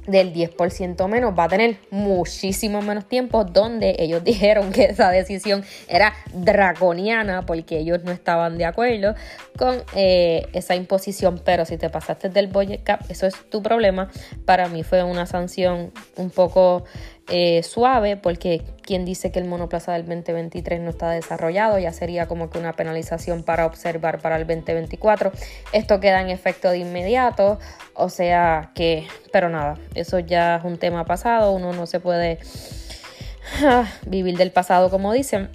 del 0.07 0.33
10% 0.33 1.09
menos, 1.09 1.39
va 1.39 1.45
a 1.45 1.49
tener 1.49 1.79
muchísimo 1.91 2.83
menos 2.83 3.07
tiempo 3.09 3.45
donde 3.45 3.97
ellos 3.99 4.23
dijeron 4.25 4.73
que 4.73 4.85
esa 4.85 5.11
decisión 5.11 5.65
era 5.89 6.15
draconiana 6.33 7.45
porque 7.47 7.79
ellos 7.79 8.03
no 8.05 8.13
estaban 8.13 8.59
de 8.59 8.65
acuerdo 8.65 9.15
con 9.59 9.83
eh, 9.95 10.47
esa 10.53 10.75
imposición, 10.75 11.41
pero 11.45 11.65
si 11.65 11.77
te 11.77 11.91
pasaste 11.91 12.29
del 12.29 12.49
budget 12.49 12.83
cap, 12.83 13.01
eso 13.09 13.27
es 13.27 13.35
tu 13.51 13.63
problema. 13.63 14.11
Para 14.45 14.69
mí 14.69 14.83
fue 14.83 15.03
una 15.03 15.27
sanción 15.27 15.93
un 16.17 16.31
poco 16.31 16.85
eh, 17.29 17.63
suave 17.65 18.17
porque 18.17 18.63
quien 18.83 19.05
dice 19.05 19.33
que 19.33 19.41
el 19.41 19.47
monoplaza 19.47 19.93
del 19.93 20.07
2023 20.07 20.81
no 20.81 20.91
está 20.91 21.11
desarrollado 21.11 21.77
ya 21.77 21.93
sería 21.93 22.27
como 22.27 22.51
que 22.51 22.59
una 22.59 22.75
penalización 22.75 23.43
para 23.43 23.67
observar 23.67 24.21
para 24.21 24.37
el 24.37 24.47
2024 24.47 25.33
esto 25.73 25.99
queda 25.99 26.21
en 26.21 26.31
efecto 26.31 26.71
de 26.71 26.79
inmediato 26.79 27.59
o 27.95 28.09
sea 28.11 28.71
que 28.77 29.09
pero 29.33 29.49
nada 29.49 29.77
eso 29.97 30.21
ya 30.21 30.57
es 30.57 30.65
un 30.65 30.79
tema 30.79 31.05
pasado 31.05 31.51
uno 31.51 31.73
no 31.73 31.87
se 31.87 31.99
puede 31.99 32.39
ah, 33.65 33.91
vivir 34.07 34.37
del 34.37 34.53
pasado 34.53 34.89
como 34.89 35.13
dicen 35.13 35.51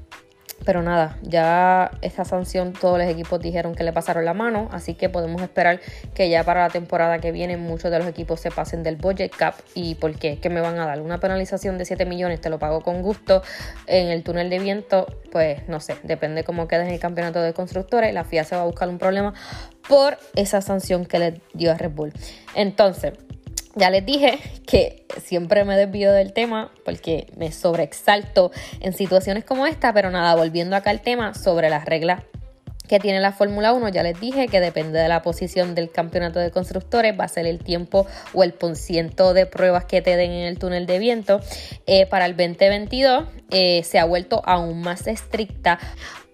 pero 0.66 0.82
nada, 0.82 1.18
ya 1.24 1.92
esta 2.02 2.26
sanción 2.26 2.74
todos 2.74 3.00
los 3.00 3.08
equipos 3.08 3.40
dijeron 3.40 3.74
que 3.74 3.84
le 3.84 3.94
pasaron 3.94 4.26
la 4.26 4.34
mano, 4.34 4.70
así 4.72 4.94
que 4.94 5.10
podemos 5.10 5.42
esperar 5.42 5.80
que 6.14 6.30
ya 6.30 6.44
para 6.44 6.62
la 6.62 6.70
temporada 6.70 7.20
que 7.20 7.32
viene 7.32 7.58
muchos 7.58 7.92
de 7.92 7.98
los 7.98 8.08
equipos 8.08 8.40
se 8.40 8.52
pasen 8.52 8.84
del 8.84 8.96
budget 8.96 9.36
cap. 9.36 9.56
¿Y 9.74 9.96
por 9.96 10.16
qué? 10.18 10.40
¿Qué 10.40 10.50
me 10.50 10.62
van 10.62 10.80
a 10.80 10.86
dar? 10.86 11.02
¿Una 11.02 11.20
penalización 11.20 11.78
de 11.78 11.86
7 11.86 12.06
millones? 12.06 12.42
Te 12.42 12.50
lo 12.50 12.60
pago 12.60 12.82
con 12.82 13.02
gusto. 13.02 13.42
En 13.88 14.10
el 14.10 14.24
túnel 14.24 14.50
de 14.50 14.60
viento, 14.60 15.08
pues 15.32 15.68
no 15.68 15.80
sé, 15.80 15.98
depende 16.04 16.44
cómo 16.44 16.68
quedes 16.68 16.88
en 16.88 16.94
el 16.94 17.00
campeonato 17.00 17.42
de 17.42 17.54
constructores. 17.54 18.14
La 18.14 18.24
FIA 18.24 18.44
se 18.44 18.56
va 18.56 18.62
a 18.62 18.66
buscar 18.66 18.90
un 18.90 18.98
problema 18.98 19.34
por 19.88 20.18
esa 20.36 20.62
sanción 20.62 21.06
que 21.06 21.20
le 21.20 21.42
dio 21.54 21.72
a 21.72 21.76
Red 21.76 21.92
Bull. 21.92 22.14
Entonces, 22.56 23.14
ya 23.76 23.90
les 23.90 24.06
dije 24.06 24.40
que 24.68 25.06
siempre 25.22 25.64
me 25.64 25.78
desvío 25.78 26.12
del 26.12 26.34
tema 26.34 26.72
porque 26.84 27.28
me 27.38 27.52
sobreexalto 27.52 28.52
en 28.80 28.94
situaciones 28.94 29.44
como 29.44 29.68
esta, 29.68 29.94
pero 29.94 30.12
nada, 30.12 30.36
volviendo 30.36 30.76
acá 30.76 30.90
al 30.90 31.02
tema 31.02 31.34
sobre 31.34 31.70
las 31.70 31.86
reglas 31.86 32.24
que 32.92 33.00
tiene 33.00 33.22
la 33.22 33.32
Fórmula 33.32 33.72
1, 33.72 33.88
ya 33.88 34.04
les 34.04 34.20
dije 34.20 34.50
que 34.50 34.60
depende 34.60 35.00
de 35.00 35.08
la 35.08 35.22
posición 35.22 35.76
del 35.76 35.90
campeonato 35.90 36.40
de 36.40 36.52
constructores, 36.52 37.18
va 37.18 37.24
a 37.24 37.30
ser 37.30 37.48
el 37.48 37.60
tiempo 37.60 38.06
o 38.34 38.44
el 38.44 38.54
ciento 38.76 39.34
de 39.34 39.46
pruebas 39.46 39.86
que 39.86 40.02
te 40.02 40.18
den 40.18 40.32
en 40.32 40.46
el 40.46 40.60
túnel 40.60 40.86
de 40.86 41.00
viento. 41.00 41.40
Eh, 41.88 42.06
para 42.06 42.26
el 42.26 42.36
2022 42.36 43.24
eh, 43.52 43.84
se 43.84 43.98
ha 43.98 44.04
vuelto 44.04 44.42
aún 44.44 44.82
más 44.82 45.08
estricta 45.08 45.80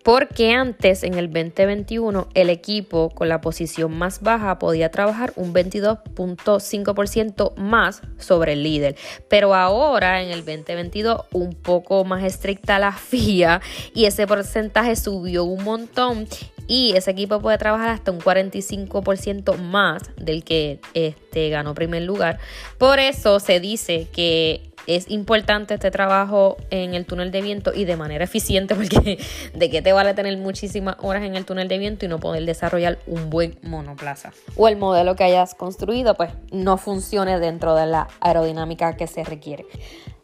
porque 0.08 0.54
antes 0.54 1.04
en 1.04 1.16
el 1.16 1.34
2021 1.34 2.30
el 2.34 2.50
equipo 2.50 3.10
con 3.10 3.28
la 3.28 3.42
posición 3.42 3.98
más 3.98 4.22
baja 4.22 4.58
podía 4.58 4.90
trabajar 4.90 5.34
un 5.36 5.54
22.5% 5.54 7.58
más 7.58 8.02
sobre 8.18 8.54
el 8.54 8.64
líder, 8.64 8.96
pero 9.28 9.54
ahora 9.54 10.24
en 10.24 10.30
el 10.30 10.46
2022 10.46 11.24
un 11.34 11.56
poco 11.56 12.06
más 12.06 12.24
estricta 12.24 12.80
la 12.80 12.94
FIA 12.98 13.60
y 13.94 14.06
ese 14.06 14.26
porcentaje 14.28 14.96
subió 14.96 15.44
un 15.44 15.66
montón 15.66 16.26
y 16.68 16.96
ese 16.96 17.12
equipo 17.12 17.42
puede 17.42 17.58
trabajar 17.58 17.90
hasta 17.90 18.12
un 18.12 18.22
45% 18.22 19.58
más 19.58 20.04
del 20.16 20.46
que 20.46 20.80
este, 20.94 21.50
ganó 21.50 21.74
primer 21.74 22.04
lugar. 22.04 22.40
Por 22.78 23.00
eso 23.00 23.42
se 23.42 23.60
dice 23.60 24.08
que 24.14 24.67
es 24.88 25.10
importante 25.12 25.76
este 25.76 25.92
trabajo 25.92 26.58
en 26.70 26.94
el 26.94 27.06
túnel 27.06 27.32
de 27.32 27.42
viento 27.42 27.74
y 27.74 27.86
de 27.86 27.96
manera 27.96 28.24
eficiente 28.24 28.76
porque 28.76 29.20
de 29.54 29.70
qué 29.70 29.82
te 29.82 29.94
vale 29.94 30.14
tener 30.14 30.38
muchísimas 30.38 30.96
horas 31.02 31.24
en 31.24 31.36
el 31.36 31.46
túnel 31.46 31.68
de 31.68 31.78
viento 31.78 32.06
y 32.06 32.08
no 32.08 32.20
poder 32.20 32.46
desarrollar 32.46 32.98
un 33.06 33.30
buen 33.30 33.58
monoplaza. 33.62 34.32
O 34.56 34.68
el 34.68 34.78
modelo 34.78 35.16
que 35.16 35.24
hayas 35.24 35.54
construido 35.54 36.16
pues 36.16 36.32
no 36.52 36.78
funcione 36.78 37.40
dentro 37.40 37.76
de 37.76 37.86
la 37.86 38.08
aerodinámica 38.22 38.96
que 38.96 39.08
se 39.08 39.24
requiere. 39.24 39.66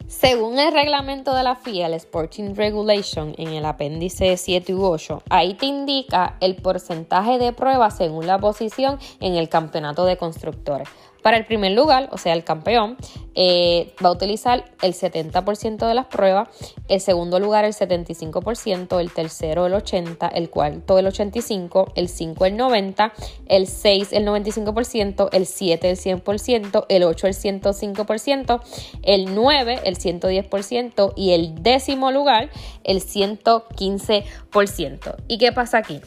Según 0.06 0.58
el 0.58 0.72
reglamento 0.72 1.34
de 1.34 1.42
la 1.42 1.56
FIA, 1.56 1.86
el 1.86 1.94
Sporting 1.94 2.54
Regulation, 2.54 3.34
en 3.38 3.48
el 3.48 3.64
apéndice 3.64 4.36
7 4.36 4.74
u 4.74 4.84
8, 4.84 5.22
ahí 5.30 5.54
te 5.54 5.64
indica 5.64 6.36
el 6.40 6.56
porcentaje 6.56 7.38
de 7.38 7.54
pruebas 7.54 7.96
según 7.96 8.26
la 8.26 8.38
posición 8.38 8.98
en 9.20 9.36
el 9.36 9.48
campeonato 9.48 10.04
de 10.04 10.18
constructores. 10.18 10.88
Para 11.24 11.36
el 11.38 11.46
primer 11.46 11.72
lugar, 11.72 12.10
o 12.12 12.18
sea, 12.18 12.34
el 12.34 12.44
campeón, 12.44 12.98
eh, 13.34 13.94
va 14.04 14.10
a 14.10 14.12
utilizar 14.12 14.66
el 14.82 14.92
70% 14.92 15.88
de 15.88 15.94
las 15.94 16.04
pruebas, 16.04 16.50
el 16.88 17.00
segundo 17.00 17.40
lugar 17.40 17.64
el 17.64 17.72
75%, 17.72 19.00
el 19.00 19.10
tercero 19.10 19.64
el 19.64 19.72
80%, 19.72 20.28
el 20.34 20.50
cuarto 20.50 20.98
el 20.98 21.06
85%, 21.06 21.92
el 21.94 22.10
5 22.10 22.44
el 22.44 22.58
90%, 22.58 23.12
el 23.46 23.68
6 23.68 24.12
el 24.12 24.26
95%, 24.26 25.30
el 25.32 25.46
7 25.46 25.90
el 25.90 25.96
100%, 25.96 26.84
el 26.90 27.04
8 27.04 27.26
el 27.26 27.34
105%, 27.34 28.60
el 29.02 29.34
9 29.34 29.80
el 29.82 29.96
110% 29.96 31.12
y 31.16 31.30
el 31.30 31.62
décimo 31.62 32.12
lugar 32.12 32.50
el 32.84 33.00
115%. 33.00 35.16
¿Y 35.26 35.38
qué 35.38 35.52
pasa 35.52 35.78
aquí? 35.78 36.02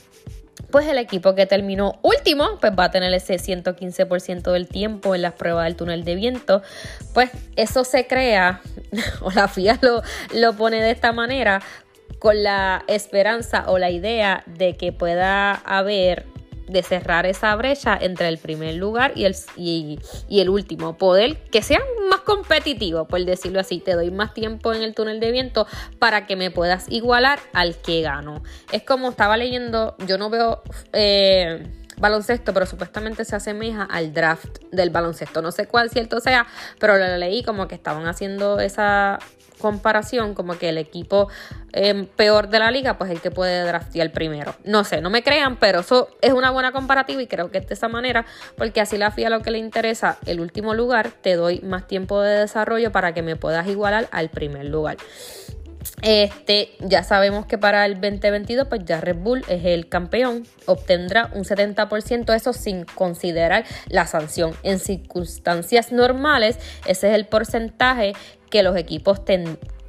Pues 0.72 0.88
el 0.88 0.98
equipo 0.98 1.36
que 1.36 1.46
terminó 1.46 2.00
último, 2.02 2.58
pues 2.60 2.74
va 2.78 2.86
a 2.86 2.92
tener 2.92 3.14
ese 3.14 3.36
115% 3.36 4.52
del 4.52 4.68
tiempo 4.68 5.16
en 5.16 5.22
las 5.22 5.34
pruebas 5.34 5.66
del 5.66 5.76
túnel 5.76 6.04
de 6.04 6.16
viento. 6.16 6.62
Pues 7.14 7.30
eso 7.56 7.84
se 7.84 8.08
crea, 8.08 8.62
o 9.22 9.32
la 9.32 9.48
FIA 9.48 9.80
lo, 9.82 10.02
lo 10.34 10.54
pone 10.54 10.82
de 10.82 10.92
esta 10.92 11.12
manera, 11.12 11.62
con 12.20 12.44
la 12.44 12.84
esperanza 12.88 13.66
o 13.68 13.78
la 13.78 13.92
idea 13.92 14.44
de 14.48 14.76
que 14.76 14.92
pueda 14.92 15.54
haber 15.54 16.26
de 16.68 16.84
cerrar 16.84 17.26
esa 17.26 17.56
brecha 17.56 17.98
entre 18.00 18.28
el 18.28 18.38
primer 18.38 18.76
lugar 18.76 19.14
y 19.16 19.26
el, 19.26 19.36
y, 19.56 20.00
el 20.30 20.50
último. 20.50 20.98
Poder 20.98 21.38
que 21.50 21.62
sea 21.62 21.80
más 22.10 22.22
competitivo, 22.22 23.06
por 23.06 23.24
decirlo 23.24 23.60
así. 23.60 23.80
Te 23.80 23.94
doy 23.94 24.12
más 24.12 24.34
tiempo 24.34 24.74
en 24.74 24.84
el 24.84 24.94
túnel 24.94 25.20
de 25.20 25.32
viento 25.32 25.68
para 26.00 26.26
que 26.28 26.36
me 26.36 26.52
puedas 26.52 26.90
igualar 26.90 27.40
al 27.54 27.76
que 27.76 28.02
gano. 28.02 28.44
Es 28.72 28.84
como 28.84 29.10
estaba 29.10 29.38
leyendo, 29.38 29.96
yo 30.06 30.18
no 30.18 30.30
veo... 30.30 30.62
Eh, 30.94 31.66
baloncesto, 32.00 32.54
pero 32.54 32.68
supuestamente 32.68 33.26
se 33.26 33.36
asemeja 33.36 33.84
al 33.84 34.14
draft 34.14 34.60
del 34.72 34.92
baloncesto. 34.92 35.42
No 35.42 35.52
sé 35.52 35.66
cuál 35.66 35.90
cierto 35.90 36.20
sea, 36.20 36.46
pero 36.80 36.98
lo 36.98 37.18
leí 37.18 37.44
como 37.44 37.68
que 37.68 37.74
estaban 37.74 38.06
haciendo 38.06 38.60
esa 38.60 39.20
comparación, 39.60 40.34
como 40.34 40.58
que 40.58 40.70
el 40.70 40.78
equipo 40.78 41.30
em, 41.74 42.06
peor 42.06 42.50
de 42.50 42.60
la 42.60 42.72
liga, 42.72 42.98
pues 42.98 43.12
el 43.12 43.22
que 43.22 43.32
puede 43.32 43.64
draftear 43.64 44.12
primero. 44.12 44.56
No 44.64 44.84
sé, 44.84 45.02
no 45.02 45.10
me 45.10 45.24
crean, 45.24 45.58
pero 45.58 45.80
eso 45.80 46.10
es 46.22 46.34
una 46.34 46.52
buena 46.52 46.72
comparativa 46.72 47.22
y 47.22 47.28
creo 47.28 47.52
que 47.52 47.60
es 47.60 47.68
de 47.68 47.74
esa 47.74 47.88
manera, 47.88 48.26
porque 48.58 48.82
así 48.82 48.98
la 48.98 49.12
FIA 49.12 49.30
lo 49.30 49.42
que 49.42 49.52
le 49.52 49.58
interesa, 49.58 50.18
el 50.26 50.40
último 50.40 50.74
lugar, 50.74 51.12
te 51.22 51.36
doy 51.36 51.60
más 51.62 51.88
tiempo 51.88 52.22
de 52.22 52.40
desarrollo 52.40 52.92
para 52.92 53.14
que 53.14 53.22
me 53.22 53.36
puedas 53.36 53.68
igualar 53.68 54.08
al 54.12 54.30
primer 54.30 54.66
lugar. 54.66 54.98
Este, 56.04 56.70
ya 56.80 57.04
sabemos 57.04 57.48
que 57.48 57.58
para 57.58 57.84
el 57.86 57.96
2022, 57.96 58.68
pues 58.68 58.86
ya 58.86 59.02
Red 59.02 59.18
Bull 59.18 59.44
es 59.48 59.66
el 59.66 59.90
campeón, 59.90 60.44
obtendrá 60.68 61.32
un 61.34 61.44
70%, 61.44 62.36
eso 62.36 62.54
sin 62.54 62.86
considerar 62.86 63.66
la 63.88 64.06
sanción. 64.06 64.54
En 64.62 64.78
circunstancias 64.78 65.92
normales, 65.92 66.60
ese 66.86 67.10
es 67.10 67.16
el 67.16 67.26
porcentaje 67.26 68.14
que 68.52 68.62
los 68.62 68.78
equipos 68.78 69.22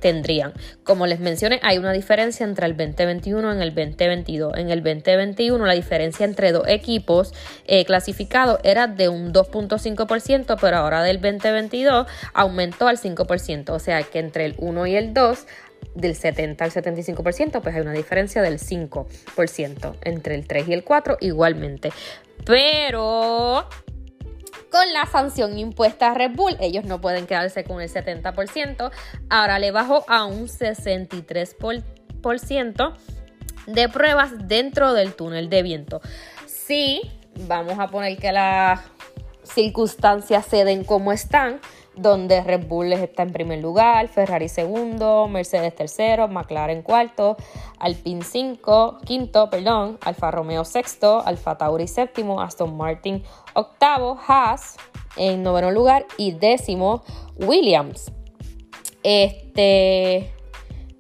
tendrían. 0.01 0.55
Como 0.83 1.07
les 1.07 1.21
mencioné, 1.21 1.61
hay 1.63 1.77
una 1.77 1.93
diferencia 1.93 2.45
entre 2.45 2.67
el 2.67 2.77
2021 2.77 3.55
y 3.57 3.63
el 3.63 3.75
2022. 3.75 4.57
En 4.57 4.71
el 4.71 4.83
2021 4.83 5.67
la 5.67 5.75
diferencia 5.75 6.25
entre 6.25 6.53
dos 6.53 6.67
equipos 6.69 7.35
eh, 7.67 7.85
clasificados 7.85 8.61
era 8.65 8.87
de 8.87 9.11
un 9.11 9.33
2.5%, 9.33 10.57
pero 10.59 10.77
ahora 10.79 11.03
del 11.03 11.21
2022 11.21 12.07
aumentó 12.33 12.89
al 12.89 12.97
5%. 12.99 13.71
O 13.71 13.79
sea 13.79 14.03
que 14.03 14.21
entre 14.21 14.47
el 14.47 14.55
1 14.59 14.87
y 14.87 14.97
el 14.97 15.13
2 15.13 15.47
del 15.95 16.15
70 16.15 16.65
al 16.65 16.71
75%, 16.71 17.61
pues 17.61 17.75
hay 17.75 17.81
una 17.81 17.93
diferencia 17.93 18.43
del 18.43 18.59
5%. 18.59 19.97
Entre 20.03 20.35
el 20.35 20.47
3 20.47 20.69
y 20.69 20.73
el 20.73 20.85
4 20.85 21.19
igualmente. 21.21 21.93
Pero 22.45 23.69
con 24.71 24.93
la 24.93 25.07
sanción 25.07 25.59
impuesta 25.59 26.11
a 26.11 26.15
Red 26.15 26.33
Bull, 26.35 26.57
ellos 26.61 26.85
no 26.85 27.01
pueden 27.01 27.27
quedarse 27.27 27.65
con 27.65 27.81
el 27.81 27.91
70%, 27.91 28.91
ahora 29.31 29.59
le 29.59 29.71
bajó 29.71 30.05
a 30.09 30.27
un 30.27 30.47
63% 30.47 32.95
de 33.67 33.89
pruebas 33.89 34.47
dentro 34.47 34.93
del 34.93 35.15
túnel 35.15 35.49
de 35.49 35.63
viento. 35.63 36.03
Sí, 36.47 37.01
vamos 37.47 37.79
a 37.79 37.89
poner 37.89 38.19
que 38.19 38.33
las 38.33 38.81
circunstancias 39.43 40.45
se 40.47 40.65
den 40.65 40.85
como 40.85 41.13
están, 41.13 41.61
donde 41.99 42.43
Red 42.43 42.67
Bull 42.67 42.93
está 42.93 43.23
en 43.23 43.33
primer 43.33 43.61
lugar, 43.61 44.09
Ferrari 44.09 44.49
segundo, 44.49 45.29
Mercedes 45.29 45.75
tercero, 45.75 46.29
McLaren 46.29 46.83
cuarto, 46.83 47.37
Alpine 47.79 48.23
cinco, 48.23 48.99
quinto, 49.05 49.51
perdón, 49.51 49.99
Alfa 50.03 50.31
Romeo 50.31 50.65
sexto, 50.65 51.23
Alfa 51.25 51.59
Tauri 51.59 51.89
séptimo, 51.89 52.41
Aston 52.41 52.77
Martin 52.77 53.23
octavo, 53.55 54.19
Haas 54.27 54.77
en 55.17 55.43
noveno 55.43 55.71
lugar 55.71 56.07
y 56.17 56.33
décimo 56.33 57.03
Williams. 57.37 58.13
Este, 59.03 60.33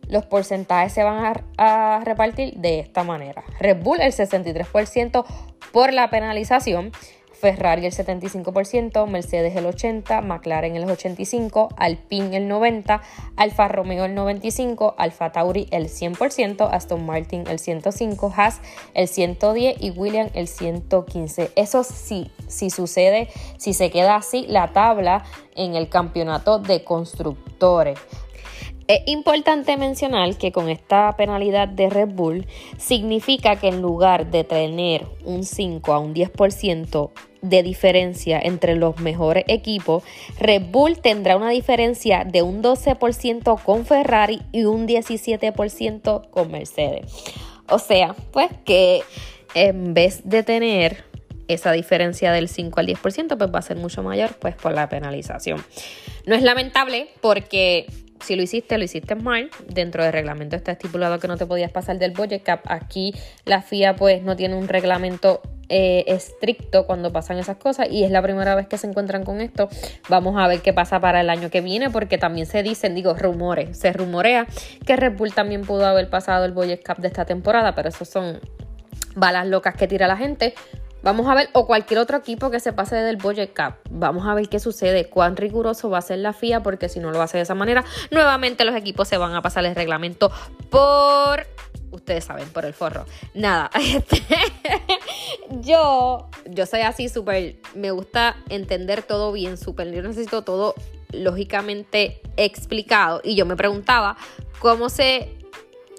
los 0.09 0.26
porcentajes 0.26 0.93
se 0.93 1.05
van 1.05 1.25
a, 1.57 1.97
a 1.99 2.05
repartir 2.05 2.55
de 2.55 2.81
esta 2.81 3.05
manera. 3.05 3.45
Red 3.61 3.83
Bull 3.83 4.00
el 4.00 4.12
63% 4.12 5.25
por 5.73 5.93
la 5.93 6.11
penalización. 6.11 6.93
Ferrari 7.40 7.87
el 7.87 7.92
75%, 7.92 9.07
Mercedes 9.07 9.54
el 9.57 9.66
80%, 9.66 10.23
McLaren 10.23 10.76
el 10.76 10.85
85%, 10.85 11.68
Alpine 11.76 12.37
el 12.37 12.50
90%, 12.50 13.00
Alfa 13.37 13.68
Romeo 13.68 14.04
el 14.04 14.16
95%, 14.16 14.95
Alfa 14.97 15.30
Tauri 15.30 15.68
el 15.71 15.87
100%, 15.88 16.68
Aston 16.71 17.07
Martin 17.07 17.45
el 17.47 17.59
105%, 17.59 18.33
Haas 18.35 18.61
el 18.95 19.07
110% 19.07 19.76
y 19.78 19.90
Williams 19.90 20.33
el 20.35 20.49
115%. 20.49 21.50
Eso 21.54 21.85
sí, 21.85 22.30
si 22.49 22.71
sucede, 22.71 23.28
si 23.57 23.73
se 23.73 23.90
queda 23.90 24.16
así 24.16 24.47
la 24.49 24.73
tabla 24.73 25.25
en 25.54 25.75
el 25.75 25.88
campeonato 25.88 26.59
de 26.59 26.85
constructores. 26.85 27.99
Es 28.88 29.02
importante 29.04 29.76
mencionar 29.76 30.35
que 30.38 30.50
con 30.50 30.71
esta 30.71 31.14
penalidad 31.14 31.68
de 31.68 31.90
Red 31.90 32.09
Bull 32.09 32.47
significa 32.78 33.57
que 33.57 33.68
en 33.68 33.83
lugar 33.83 34.30
de 34.30 34.45
tener 34.45 35.04
un 35.25 35.45
5 35.45 35.92
a 35.92 35.99
un 35.99 36.14
10% 36.14 37.11
de 37.42 37.62
diferencia 37.62 38.40
entre 38.42 38.76
los 38.76 38.99
mejores 38.99 39.45
equipos, 39.47 40.04
Red 40.40 40.71
Bull 40.71 41.00
tendrá 41.00 41.37
una 41.37 41.50
diferencia 41.50 42.25
de 42.25 42.40
un 42.40 42.62
12% 42.62 43.62
con 43.62 43.85
Ferrari 43.85 44.40
y 44.52 44.64
un 44.64 44.88
17% 44.88 46.30
con 46.30 46.50
Mercedes. 46.50 47.12
O 47.68 47.78
sea, 47.78 48.16
pues 48.33 48.49
que 48.64 49.02
en 49.52 49.92
vez 49.92 50.23
de 50.25 50.42
tener 50.45 51.04
esa 51.47 51.73
diferencia 51.73 52.33
del 52.33 52.49
5 52.49 52.80
al 52.80 52.87
10%, 52.87 53.37
pues 53.37 53.54
va 53.54 53.59
a 53.59 53.62
ser 53.62 53.76
mucho 53.76 54.02
mayor 54.02 54.35
pues 54.38 54.54
por 54.54 54.73
la 54.73 54.88
penalización. 54.88 55.62
No 56.25 56.35
es 56.35 56.42
lamentable 56.42 57.11
porque 57.21 57.87
si 58.21 58.37
lo 58.37 58.43
hiciste, 58.43 58.79
lo 58.79 58.85
hiciste 58.85 59.15
mal. 59.15 59.51
Dentro 59.69 60.03
del 60.03 60.13
reglamento 60.13 60.57
está 60.57 60.73
estipulado 60.73 61.19
que 61.19 61.29
no 61.29 61.37
te 61.37 61.47
podías 61.47 61.71
pasar 61.71 61.99
del 61.99 62.13
budget 62.13 62.43
cap. 62.43 62.61
Aquí 62.67 63.15
la 63.45 63.63
FIA 63.63 63.97
pues 63.97 64.23
no 64.23 64.37
tiene 64.37 64.55
un 64.55 64.69
reglamento 64.69 65.41
eh, 65.71 66.05
estricto 66.07 66.87
cuando 66.87 67.13
pasan 67.13 67.39
esas 67.39 67.59
cosas 67.59 67.89
y 67.91 68.03
es 68.03 68.11
la 68.11 68.23
primera 68.23 68.55
vez 68.55 68.67
que 68.67 68.79
se 68.79 68.87
encuentran 68.87 69.25
con 69.25 69.41
esto. 69.41 69.69
Vamos 70.09 70.37
a 70.39 70.49
ver 70.49 70.61
qué 70.61 70.73
pasa 70.73 71.01
para 71.01 71.21
el 71.21 71.31
año 71.31 71.51
que 71.51 71.61
viene 71.61 71.91
porque 71.91 72.17
también 72.17 72.47
se 72.47 72.63
dicen, 72.63 72.95
digo, 72.95 73.15
rumores, 73.15 73.79
se 73.79 73.93
rumorea 73.93 74.47
que 74.87 74.97
Red 74.97 75.17
Bull 75.17 75.35
también 75.35 75.63
pudo 75.63 75.87
haber 75.87 76.09
pasado 76.09 76.45
el 76.45 76.53
budget 76.53 76.83
cap 76.83 76.99
de 76.99 77.09
esta 77.09 77.25
temporada, 77.25 77.75
pero 77.75 77.91
eso 77.91 78.05
son 78.05 78.41
balas 79.15 79.47
locas 79.47 79.75
que 79.75 79.87
tira 79.87 80.07
la 80.07 80.17
gente. 80.17 80.55
Vamos 81.02 81.28
a 81.28 81.35
ver, 81.35 81.49
o 81.52 81.67
cualquier 81.67 82.00
otro 82.00 82.17
equipo 82.17 82.50
que 82.50 82.61
se 82.61 82.73
pase 82.73 82.97
del 82.97 83.17
budget 83.17 83.52
cap. 83.52 83.76
Vamos 83.90 84.26
a 84.26 84.35
ver 84.35 84.49
qué 84.49 84.59
sucede, 84.59 85.07
cuán 85.07 85.37
riguroso 85.37 85.90
va 85.90 85.99
a 85.99 86.02
ser 86.02 86.19
la 86.19 86.33
FIA, 86.33 86.62
porque 86.62 86.88
si 86.88 87.00
no 87.00 87.11
lo 87.11 87.23
hace 87.23 87.37
de 87.37 87.45
esa 87.45 87.55
manera, 87.55 87.85
nuevamente 88.11 88.64
los 88.64 88.75
equipos 88.75 89.09
se 89.09 89.17
van 89.17 89.35
a 89.35 89.43
pasar 89.43 89.64
el 89.64 89.75
reglamento 89.75 90.31
por 90.71 91.47
ustedes 91.90 92.25
saben, 92.25 92.49
por 92.50 92.64
el 92.64 92.75
forro. 92.75 93.07
Nada, 93.35 93.71
este, 93.81 94.23
yo, 95.61 96.28
yo 96.47 96.67
soy 96.67 96.81
así 96.81 97.09
súper, 97.09 97.57
me 97.75 97.90
gusta 97.90 98.37
entender 98.49 99.02
todo 99.02 99.33
bien, 99.33 99.57
súper, 99.57 99.93
yo 99.93 100.02
necesito 100.02 100.43
todo 100.43 100.75
lógicamente 101.12 102.21
explicado. 102.37 103.21
Y 103.25 103.35
yo 103.35 103.47
me 103.47 103.57
preguntaba 103.57 104.17
cómo 104.59 104.88
se, 104.88 105.38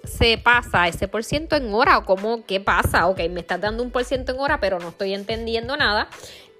se 0.03 0.37
pasa 0.37 0.87
ese 0.87 1.07
por 1.07 1.23
ciento 1.23 1.55
en 1.55 1.73
hora 1.73 1.97
o 1.97 2.05
cómo, 2.05 2.45
qué 2.45 2.59
pasa. 2.59 3.07
Ok, 3.07 3.19
me 3.29 3.41
estás 3.41 3.61
dando 3.61 3.83
un 3.83 3.91
por 3.91 4.05
ciento 4.05 4.31
en 4.31 4.39
hora, 4.39 4.59
pero 4.59 4.79
no 4.79 4.89
estoy 4.89 5.13
entendiendo 5.13 5.77
nada. 5.77 6.09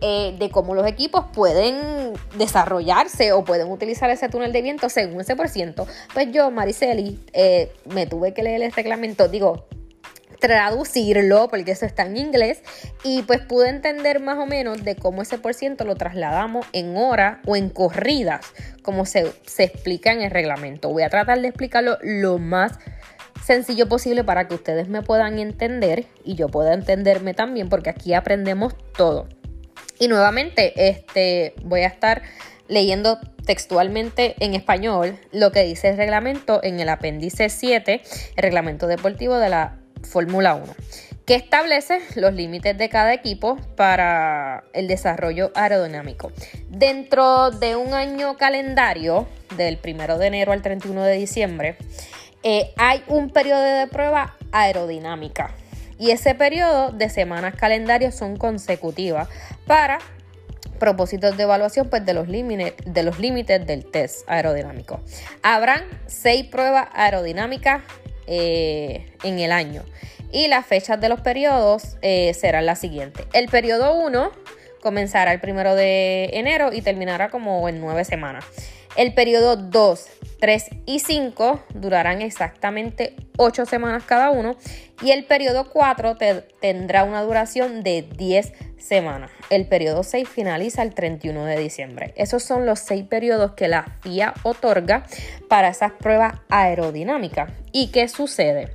Eh, 0.02 0.34
de 0.40 0.50
cómo 0.50 0.76
los 0.76 0.88
equipos 0.88 1.26
pueden 1.34 2.14
desarrollarse 2.38 3.34
o 3.34 3.44
pueden 3.44 3.70
utilizar 3.70 4.10
ese 4.10 4.30
túnel 4.30 4.54
de 4.54 4.62
viento 4.62 4.88
según 4.88 5.20
ese 5.20 5.36
por 5.36 5.50
ciento. 5.50 5.88
Pues 6.14 6.32
yo, 6.32 6.52
Mariceli, 6.52 7.20
eh, 7.34 7.74
me 7.84 8.08
tuve 8.08 8.34
que 8.34 8.42
leer 8.42 8.62
el 8.62 8.72
reglamento, 8.72 9.28
digo, 9.28 9.68
traducirlo, 10.40 11.50
porque 11.50 11.72
eso 11.72 11.86
está 11.86 12.06
en 12.06 12.16
inglés, 12.16 12.64
y 13.04 13.24
pues 13.24 13.42
pude 13.42 13.68
entender 13.68 14.22
más 14.22 14.38
o 14.38 14.46
menos 14.46 14.86
de 14.86 14.96
cómo 14.96 15.22
ese 15.22 15.38
por 15.38 15.54
ciento 15.54 15.84
lo 15.84 15.96
trasladamos 15.96 16.66
en 16.72 16.96
hora 16.96 17.42
o 17.46 17.58
en 17.58 17.70
corridas, 17.70 18.46
como 18.82 19.06
se, 19.06 19.30
se 19.46 19.66
explica 19.66 20.14
en 20.14 20.22
el 20.22 20.32
reglamento. 20.32 20.88
Voy 20.88 21.04
a 21.04 21.10
tratar 21.10 21.42
de 21.42 21.50
explicarlo 21.50 21.98
lo 22.02 22.38
más 22.38 22.80
sencillo 23.44 23.88
posible 23.88 24.24
para 24.24 24.48
que 24.48 24.56
ustedes 24.56 24.88
me 24.88 25.02
puedan 25.02 25.40
entender 25.40 26.06
y 26.24 26.36
yo 26.36 26.48
pueda 26.48 26.74
entenderme 26.74 27.34
también, 27.34 27.70
porque 27.70 27.90
aquí 27.90 28.14
aprendemos 28.14 28.74
todo. 28.96 29.28
Y 30.00 30.08
nuevamente, 30.08 30.88
este, 30.90 31.54
voy 31.64 31.82
a 31.82 31.88
estar 31.88 32.22
leyendo 32.68 33.20
textualmente 33.46 34.36
en 34.40 34.54
español 34.54 35.18
lo 35.32 35.52
que 35.52 35.64
dice 35.64 35.90
el 35.90 35.98
reglamento 35.98 36.64
en 36.64 36.80
el 36.80 36.88
apéndice 36.88 37.50
7, 37.50 38.02
el 38.36 38.44
reglamento 38.44 38.88
deportivo 38.88 39.38
de 39.38 39.50
la 39.50 39.80
Fórmula 40.04 40.56
1, 40.56 40.66
que 41.26 41.36
establece 41.36 42.00
los 42.16 42.34
límites 42.34 42.78
de 42.78 42.90
cada 42.90 43.14
equipo 43.14 43.58
para 43.76 44.64
el 44.74 44.88
desarrollo 44.88 45.52
aerodinámico. 45.56 46.32
Dentro 46.70 47.52
de 47.52 47.76
un 47.76 47.94
año 47.94 48.38
calendario, 48.38 49.28
del 49.58 49.80
1 49.84 50.18
de 50.18 50.28
enero 50.28 50.52
al 50.52 50.62
31 50.62 51.04
de 51.04 51.14
diciembre, 51.14 51.78
eh, 52.44 52.74
hay 52.78 53.04
un 53.08 53.30
periodo 53.30 53.62
de 53.62 53.88
prueba 53.88 54.36
aerodinámica 54.52 55.56
y 55.98 56.12
ese 56.12 56.36
periodo 56.36 56.92
de 56.92 57.10
semanas 57.10 57.56
calendarios 57.56 58.16
son 58.16 58.38
consecutivas 58.38 59.28
para 59.68 60.00
propósitos 60.80 61.36
de 61.38 61.44
evaluación 61.44 61.90
pues, 61.90 62.06
de 62.06 62.14
los 62.14 62.30
límites 62.30 63.68
del 63.68 63.86
test 63.86 64.28
aerodinámico. 64.28 65.02
Habrán 65.44 65.84
seis 66.08 66.46
pruebas 66.46 66.88
aerodinámicas 66.94 67.84
eh, 68.28 69.12
en 69.24 69.40
el 69.40 69.52
año 69.52 69.84
y 70.32 70.48
las 70.48 70.66
fechas 70.66 71.00
de 71.02 71.10
los 71.10 71.22
periodos 71.22 71.98
eh, 72.02 72.34
serán 72.34 72.66
las 72.66 72.80
siguientes. 72.80 73.26
El 73.34 73.50
periodo 73.50 73.96
1 73.96 74.32
comenzará 74.82 75.34
el 75.34 75.42
primero 75.42 75.76
de 75.76 76.30
enero 76.34 76.72
y 76.72 76.82
terminará 76.82 77.30
como 77.30 77.68
en 77.68 77.82
nueve 77.82 78.06
semanas. 78.06 78.46
El 78.96 79.14
periodo 79.14 79.56
2, 79.56 80.08
3 80.40 80.70
y 80.86 81.00
5 81.00 81.62
durarán 81.74 82.22
exactamente 82.22 83.16
8 83.38 83.66
semanas 83.66 84.04
cada 84.04 84.32
uno 84.32 84.56
y 85.02 85.12
el 85.12 85.26
periodo 85.26 85.70
4 85.70 86.18
tendrá 86.60 87.04
una 87.04 87.22
duración 87.22 87.84
de 87.84 88.02
10 88.02 88.54
semanas. 88.78 89.32
El 89.50 89.68
periodo 89.68 90.04
6 90.04 90.28
finaliza 90.28 90.84
el 90.84 90.94
31 90.94 91.46
de 91.46 91.58
diciembre. 91.58 92.14
Esos 92.16 92.44
son 92.44 92.66
los 92.66 92.80
6 92.80 93.06
periodos 93.06 93.52
que 93.54 93.68
la 93.68 93.98
FIA 94.02 94.34
otorga 94.44 95.06
para 95.48 95.70
esas 95.70 95.94
pruebas 95.94 96.34
aerodinámicas. 96.50 97.52
¿Y 97.72 97.88
qué 97.88 98.08
sucede? 98.08 98.70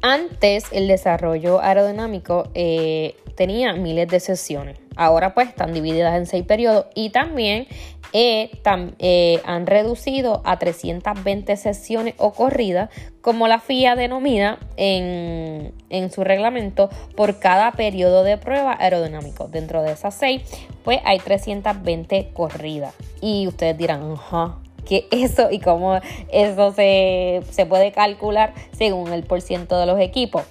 Antes 0.00 0.66
el 0.70 0.86
desarrollo 0.86 1.60
aerodinámico 1.60 2.50
eh, 2.54 3.16
tenía 3.36 3.72
miles 3.72 4.08
de 4.08 4.20
sesiones. 4.20 4.78
Ahora 4.94 5.34
pues 5.34 5.48
están 5.48 5.72
divididas 5.72 6.16
en 6.16 6.26
seis 6.26 6.44
periodos 6.44 6.86
y 6.94 7.10
también 7.10 7.66
eh, 8.12 8.50
eh, 8.98 9.40
han 9.44 9.66
reducido 9.66 10.40
a 10.44 10.58
320 10.58 11.56
sesiones 11.56 12.14
o 12.18 12.32
corridas, 12.32 12.90
como 13.20 13.48
la 13.48 13.60
FIA 13.60 13.96
denomina 13.96 14.58
en, 14.76 15.74
en, 15.90 16.10
su 16.10 16.24
reglamento, 16.24 16.88
por 17.16 17.38
cada 17.38 17.72
periodo 17.72 18.24
de 18.24 18.38
prueba 18.38 18.76
aerodinámico. 18.78 19.48
Dentro 19.48 19.82
de 19.82 19.92
esas 19.92 20.14
seis, 20.14 20.42
pues 20.84 21.00
hay 21.04 21.18
320 21.18 22.30
corridas. 22.32 22.94
Y 23.20 23.46
ustedes 23.46 23.76
dirán, 23.76 24.12
ajá, 24.12 24.58
¿qué 24.86 25.06
eso 25.10 25.50
y 25.50 25.60
cómo 25.60 26.00
eso 26.32 26.72
se, 26.72 27.42
se 27.50 27.66
puede 27.66 27.92
calcular 27.92 28.54
según 28.72 29.12
el 29.12 29.24
porciento 29.24 29.78
de 29.78 29.86
los 29.86 30.00
equipos? 30.00 30.44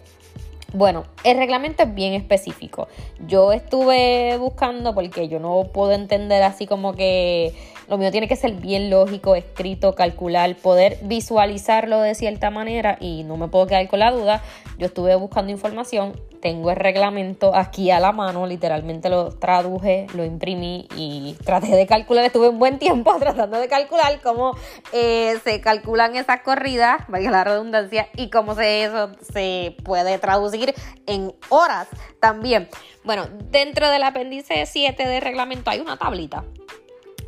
Bueno, 0.78 1.06
el 1.24 1.38
reglamento 1.38 1.82
es 1.82 1.96
bien 1.96 2.14
específico. 2.14 2.88
Yo 3.26 3.52
estuve 3.52 4.38
buscando 4.38 4.94
porque 4.94 5.28
yo 5.28 5.40
no 5.40 5.64
puedo 5.74 5.92
entender 5.94 6.44
así 6.44 6.68
como 6.68 6.94
que 6.94 7.56
lo 7.88 7.98
mío 7.98 8.12
tiene 8.12 8.28
que 8.28 8.36
ser 8.36 8.52
bien 8.54 8.90
lógico, 8.90 9.36
escrito, 9.36 9.96
calcular, 9.96 10.56
poder 10.56 10.98
visualizarlo 11.04 12.02
de 12.02 12.16
cierta 12.16 12.50
manera 12.50 12.98
y 13.00 13.24
no 13.24 13.38
me 13.38 13.48
puedo 13.48 13.68
quedar 13.68 13.88
con 13.88 14.00
la 14.00 14.12
duda. 14.12 14.42
Yo 14.78 14.88
estuve 14.88 15.16
buscando 15.16 15.52
información, 15.52 16.20
tengo 16.42 16.70
el 16.70 16.76
reglamento 16.76 17.56
aquí 17.56 17.90
a 17.90 18.00
la 18.00 18.12
mano, 18.12 18.46
literalmente 18.46 19.10
lo 19.10 19.30
traduje, 19.30 20.06
lo 20.14 20.24
imprimí 20.24 20.88
y 20.96 21.36
traté 21.46 21.76
de 21.76 21.88
calcular, 21.88 22.26
estuve 22.26 22.50
un 22.50 22.60
buen 22.60 22.78
tiempo 22.78 23.16
tratando 23.20 23.58
de 23.58 23.68
calcular 23.68 24.20
cómo 24.22 24.52
eh, 24.92 25.40
se 25.44 25.62
calculan 25.62 26.16
esas 26.16 26.42
corridas, 26.42 27.02
vaya 27.08 27.32
la 27.32 27.44
redundancia, 27.44 28.10
y 28.16 28.30
cómo 28.30 28.54
se, 28.54 28.84
eso 28.84 29.12
se 29.22 29.76
puede 29.84 30.20
traducir 30.20 30.76
en 31.06 31.34
horas 31.50 31.88
también. 32.20 32.70
Bueno, 33.04 33.28
dentro 33.50 33.90
del 33.90 34.04
apéndice 34.04 34.66
7 34.66 35.08
del 35.08 35.22
reglamento 35.22 35.72
hay 35.72 35.80
una 35.80 35.98
tablita 35.98 36.44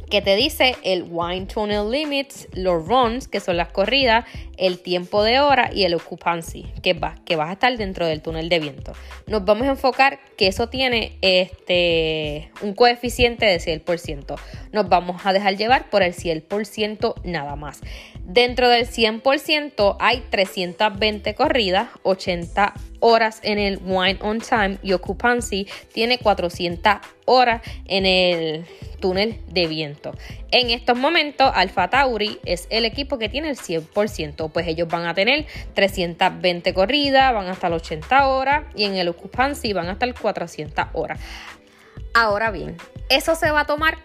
que 0.10 0.22
te 0.22 0.36
dice 0.36 0.76
el 0.84 1.06
Wine 1.10 1.46
Tunnel 1.46 1.90
Limits, 1.90 2.48
los 2.54 2.88
runs, 2.88 3.28
que 3.28 3.40
son 3.40 3.58
las 3.58 3.72
corridas, 3.72 4.26
el 4.58 4.80
tiempo 4.80 5.24
de 5.24 5.40
hora 5.40 5.70
y 5.74 5.84
el 5.84 5.94
occupancy, 5.94 6.66
que, 6.82 6.94
va, 6.94 7.16
que 7.26 7.36
vas 7.36 7.50
a 7.50 7.54
estar 7.54 7.78
dentro 7.78 8.08
del 8.08 8.22
túnel 8.22 8.50
de 8.50 8.60
viento. 8.60 8.94
Nos 9.28 9.46
vamos 9.46 9.68
a 9.68 9.72
enfocar 9.72 10.20
que 10.38 10.48
eso 10.48 10.68
tiene 10.68 11.18
este, 11.22 12.52
un 12.62 12.74
coeficiente 12.74 13.46
de 13.46 13.58
100%. 13.58 14.36
Nos 14.72 14.90
vamos 14.90 15.26
a 15.26 15.34
dejar 15.34 15.56
llevar 15.56 15.90
por 15.90 16.02
el 16.04 16.14
100% 16.14 17.16
nada 17.24 17.56
más. 17.56 17.82
Dentro 18.30 18.70
del 18.70 18.88
100% 18.88 19.98
hay 20.00 20.24
320 20.30 21.34
corridas, 21.34 21.90
80 22.04 22.76
horas 23.00 23.40
en 23.42 23.58
el 23.58 23.80
Wine 23.84 24.20
on 24.22 24.40
Time 24.40 24.78
y 24.84 24.94
Occupancy 24.94 25.68
tiene 25.92 26.20
400 26.20 26.98
horas 27.26 27.64
en 27.86 28.06
el 28.06 28.68
túnel 29.00 29.42
de 29.48 29.66
viento. 29.66 30.14
En 30.52 30.70
estos 30.70 30.96
momentos, 30.96 31.52
Alfa 31.56 31.90
Tauri 31.90 32.40
es 32.46 32.68
el 32.70 32.86
equipo 32.86 33.18
que 33.18 33.30
tiene 33.30 33.50
el 33.50 33.58
100%, 33.58 34.52
pues 34.52 34.68
ellos 34.68 34.88
van 34.88 35.08
a 35.08 35.16
tener 35.16 35.48
320 35.74 36.72
corridas, 36.76 37.34
van 37.34 37.48
hasta 37.48 37.68
las 37.68 37.82
80 37.82 38.28
horas 38.28 38.64
y 38.76 38.84
en 38.84 38.96
el 38.96 39.08
Occupancy 39.08 39.74
van 39.74 39.88
hasta 39.88 40.06
el 40.06 40.14
400 40.14 40.86
horas. 40.94 41.20
Ahora 42.14 42.52
bien, 42.52 42.78
eso 43.10 43.34
se 43.34 43.50
va 43.50 43.62
a 43.62 43.66
tomar 43.66 43.98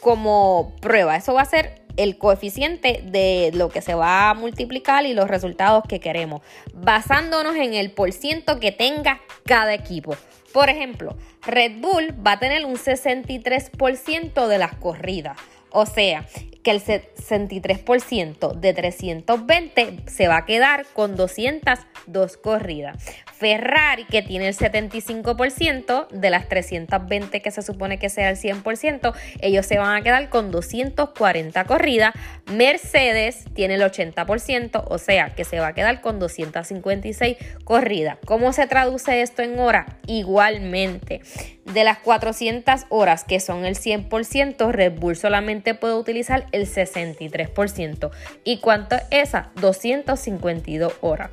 como 0.00 0.74
prueba, 0.80 1.14
eso 1.14 1.34
va 1.34 1.42
a 1.42 1.44
ser 1.44 1.86
el 1.98 2.16
coeficiente 2.16 3.02
de 3.04 3.50
lo 3.52 3.68
que 3.68 3.82
se 3.82 3.94
va 3.94 4.30
a 4.30 4.34
multiplicar 4.34 5.04
y 5.04 5.12
los 5.12 5.28
resultados 5.28 5.82
que 5.86 6.00
queremos, 6.00 6.40
basándonos 6.72 7.56
en 7.56 7.74
el 7.74 7.90
porciento 7.90 8.60
que 8.60 8.72
tenga 8.72 9.20
cada 9.44 9.74
equipo. 9.74 10.16
Por 10.52 10.70
ejemplo, 10.70 11.16
Red 11.42 11.80
Bull 11.80 12.14
va 12.26 12.32
a 12.32 12.38
tener 12.38 12.64
un 12.64 12.76
63% 12.76 14.46
de 14.46 14.58
las 14.58 14.74
corridas. 14.76 15.36
O 15.70 15.84
sea, 15.84 16.26
que 16.62 16.70
el 16.72 16.82
63% 16.82 18.52
de 18.52 18.74
320 18.74 19.98
se 20.06 20.28
va 20.28 20.38
a 20.38 20.44
quedar 20.44 20.86
con 20.92 21.16
202 21.16 22.36
corridas. 22.36 22.96
Ferrari, 23.38 24.04
que 24.04 24.22
tiene 24.22 24.48
el 24.48 24.56
75% 24.56 26.08
de 26.08 26.30
las 26.30 26.48
320 26.48 27.40
que 27.40 27.50
se 27.52 27.62
supone 27.62 27.98
que 27.98 28.08
sea 28.08 28.30
el 28.30 28.36
100%, 28.36 29.14
ellos 29.40 29.64
se 29.64 29.78
van 29.78 29.94
a 29.94 30.02
quedar 30.02 30.28
con 30.28 30.50
240 30.50 31.64
corridas. 31.64 32.14
Mercedes 32.46 33.44
tiene 33.54 33.74
el 33.74 33.82
80%, 33.82 34.82
o 34.88 34.98
sea 34.98 35.30
que 35.30 35.44
se 35.44 35.60
va 35.60 35.68
a 35.68 35.72
quedar 35.74 36.00
con 36.00 36.18
256 36.18 37.36
corridas. 37.62 38.18
¿Cómo 38.24 38.52
se 38.52 38.66
traduce 38.66 39.22
esto 39.22 39.42
en 39.42 39.60
hora? 39.60 39.98
Igualmente. 40.06 41.20
De 41.64 41.84
las 41.84 41.98
400 41.98 42.86
horas 42.88 43.24
que 43.24 43.40
son 43.40 43.66
el 43.66 43.76
100%, 43.76 44.72
Red 44.72 44.94
Bull 44.98 45.16
solamente 45.16 45.74
puede 45.74 45.94
utilizar 45.94 46.46
el 46.52 46.57
63%. 46.66 48.10
¿Y 48.44 48.58
cuánto 48.58 48.96
es 48.96 49.02
esa? 49.10 49.50
252 49.56 50.92
horas. 51.00 51.30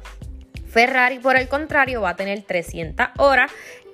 Ferrari, 0.68 1.20
por 1.20 1.38
el 1.38 1.48
contrario, 1.48 2.02
va 2.02 2.10
a 2.10 2.16
tener 2.16 2.42
300 2.42 3.08
horas 3.18 3.52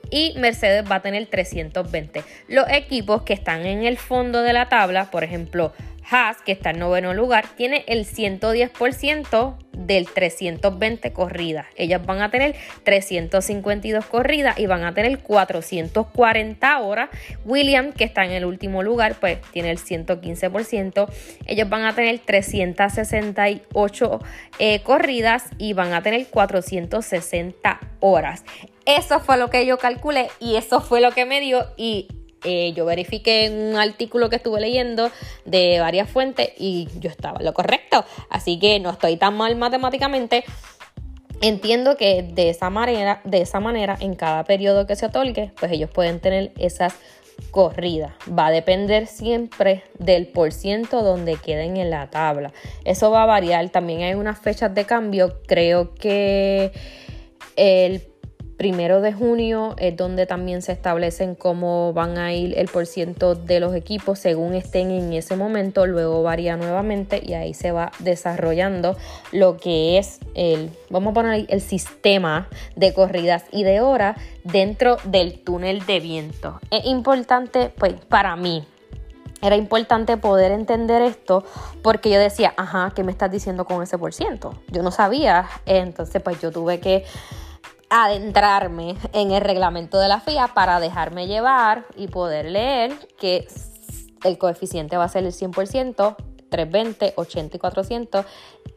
y 0.10 0.34
Mercedes 0.38 0.84
va 0.90 0.96
a 0.96 1.02
tener 1.02 1.26
320. 1.28 2.24
Los 2.48 2.70
equipos 2.70 3.24
que 3.24 3.34
están 3.34 3.66
en 3.66 3.84
el 3.84 3.98
fondo 3.98 4.42
de 4.42 4.54
la 4.54 4.70
tabla, 4.70 5.10
por 5.12 5.24
ejemplo, 5.24 5.74
Haas, 6.12 6.42
que 6.42 6.52
está 6.52 6.72
en 6.72 6.80
noveno 6.80 7.14
lugar, 7.14 7.46
tiene 7.56 7.86
el 7.88 8.06
110% 8.06 9.58
del 9.72 10.08
320 10.08 11.14
corridas. 11.14 11.68
Ellas 11.76 12.06
van 12.06 12.22
a 12.22 12.30
tener 12.30 12.56
352 12.84 14.06
corridas 14.06 14.60
y 14.60 14.66
van 14.66 14.84
a 14.84 14.94
tener 14.94 15.20
440 15.20 16.80
horas. 16.80 17.10
William, 17.46 17.94
que 17.94 18.04
está 18.04 18.26
en 18.26 18.32
el 18.32 18.44
último 18.46 18.84
lugar, 18.84 19.16
pues 19.20 19.40
tiene 19.52 19.72
el 19.72 19.80
115%. 19.80 21.08
Ellos 21.48 21.70
van 21.70 21.86
a 21.86 21.96
tener 21.96 22.20
368 22.20 24.20
eh, 24.60 24.82
corridas 24.84 25.46
y 25.58 25.74
van 25.74 25.94
a 25.94 26.04
tener 26.04 26.28
460 26.28 27.80
horas. 28.02 28.44
Eso 28.86 29.20
fue 29.20 29.38
lo 29.38 29.50
que 29.50 29.66
yo 29.66 29.78
calculé 29.78 30.30
y 30.40 30.56
eso 30.56 30.82
fue 30.82 31.02
lo 31.02 31.12
que 31.12 31.26
me 31.26 31.40
dio 31.40 31.68
y 31.78 32.08
eh, 32.44 32.74
yo 32.74 32.86
verifiqué 32.86 33.46
en 33.46 33.54
un 33.54 33.76
artículo 33.78 34.30
que 34.30 34.38
estuve 34.38 34.60
leyendo 34.60 35.12
de 35.46 35.80
varias 35.80 36.10
fuentes 36.10 36.50
y 36.58 36.88
yo 37.00 37.10
estaba 37.10 37.42
lo 37.42 37.54
correcto. 37.54 38.04
Así 38.30 38.60
que 38.60 38.80
no 38.80 38.90
estoy 38.92 39.18
tan 39.18 39.36
mal 39.36 39.56
matemáticamente. 39.56 40.44
Entiendo 41.42 41.98
que 41.98 42.24
de 42.24 42.50
esa 42.50 42.70
manera, 42.70 43.22
de 43.24 43.42
esa 43.42 43.60
manera, 43.60 43.98
en 44.00 44.16
cada 44.16 44.44
periodo 44.44 44.86
que 44.86 44.96
se 44.96 45.08
otorgue, 45.08 45.52
pues 45.60 45.72
ellos 45.72 45.90
pueden 45.90 46.20
tener 46.20 46.52
esas 46.60 46.94
corridas. 47.50 48.14
Va 48.30 48.48
a 48.48 48.52
depender 48.52 49.08
siempre 49.08 49.84
del 49.98 50.28
por 50.28 50.52
ciento 50.52 51.02
donde 51.02 51.38
queden 51.38 51.78
en 51.78 51.90
la 51.90 52.10
tabla. 52.10 52.54
Eso 52.86 53.10
va 53.10 53.24
a 53.24 53.26
variar. 53.26 53.70
También 53.70 54.02
hay 54.02 54.14
unas 54.14 54.40
fechas 54.40 54.74
de 54.76 54.86
cambio. 54.86 55.42
Creo 55.48 55.96
que 55.96 56.72
el 57.56 58.11
primero 58.62 59.02
de 59.02 59.12
junio 59.12 59.74
es 59.80 59.98
donde 59.98 60.28
también 60.28 60.62
se 60.62 60.72
establecen 60.72 61.34
cómo 61.34 61.94
van 61.94 62.20
a 62.20 62.32
ir 62.32 62.56
el 62.60 62.68
porciento 62.68 63.34
de 63.34 63.60
los 63.60 63.74
equipos 63.74 64.20
según 64.20 64.54
estén 64.54 64.92
en 64.92 65.14
ese 65.14 65.36
momento, 65.36 65.88
luego 65.88 66.22
varía 66.22 66.58
nuevamente 66.58 67.20
y 67.26 67.34
ahí 67.34 67.56
se 67.56 67.72
va 67.72 67.92
desarrollando 67.98 68.96
lo 69.32 69.58
que 69.58 69.98
es 69.98 70.20
el, 70.36 70.70
vamos 70.92 71.10
a 71.10 71.14
poner 71.16 71.32
ahí, 71.32 71.48
el 71.50 71.60
sistema 71.60 72.50
de 72.76 72.94
corridas 72.94 73.46
y 73.52 73.64
de 73.64 73.82
horas 73.82 74.16
dentro 74.44 74.98
del 75.06 75.44
túnel 75.44 75.84
de 75.88 76.00
viento. 76.00 76.60
Es 76.70 76.86
importante, 76.86 77.74
pues 77.76 77.96
para 78.10 78.36
mí, 78.36 78.64
era 79.42 79.56
importante 79.56 80.18
poder 80.18 80.52
entender 80.52 81.02
esto 81.02 81.44
porque 81.82 82.12
yo 82.12 82.20
decía, 82.20 82.54
ajá, 82.58 82.92
¿qué 82.96 83.04
me 83.04 83.12
estás 83.12 83.32
diciendo 83.32 83.66
con 83.66 83.82
ese 83.82 83.98
por 83.98 84.14
ciento? 84.14 84.54
Yo 84.68 84.84
no 84.84 84.92
sabía, 84.92 85.48
entonces 85.66 86.22
pues 86.22 86.40
yo 86.40 86.52
tuve 86.52 86.80
que 86.80 87.06
adentrarme 87.92 88.96
en 89.12 89.32
el 89.32 89.42
reglamento 89.42 90.00
de 90.00 90.08
la 90.08 90.22
FIA 90.22 90.48
para 90.54 90.80
dejarme 90.80 91.28
llevar 91.28 91.86
y 91.98 92.08
poder 92.08 92.46
leer 92.46 92.94
que 93.20 93.46
el 94.24 94.38
coeficiente 94.38 94.96
va 94.96 95.04
a 95.04 95.10
ser 95.10 95.26
el 95.26 95.34
100%, 95.34 96.16
320, 96.50 97.14
80 97.18 97.58
y 97.58 97.60
400 97.60 98.26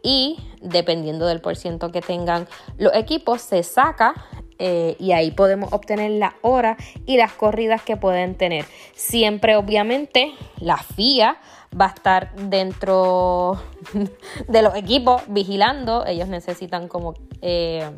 y 0.02 0.38
dependiendo 0.60 1.26
del 1.26 1.40
por 1.40 1.54
ciento 1.54 1.92
que 1.92 2.00
tengan 2.00 2.48
los 2.76 2.92
equipos 2.94 3.40
se 3.40 3.62
saca 3.62 4.14
eh, 4.58 4.96
y 4.98 5.12
ahí 5.12 5.30
podemos 5.30 5.72
obtener 5.72 6.10
la 6.10 6.34
hora 6.42 6.76
y 7.06 7.16
las 7.16 7.32
corridas 7.32 7.82
que 7.82 7.96
pueden 7.96 8.34
tener. 8.34 8.64
Siempre 8.94 9.54
obviamente 9.54 10.34
la 10.58 10.76
FIA 10.76 11.38
va 11.80 11.86
a 11.86 11.90
estar 11.90 12.34
dentro 12.34 13.62
de 14.48 14.62
los 14.62 14.74
equipos 14.74 15.22
vigilando, 15.28 16.04
ellos 16.04 16.26
necesitan 16.26 16.88
como... 16.88 17.14
Eh, 17.42 17.88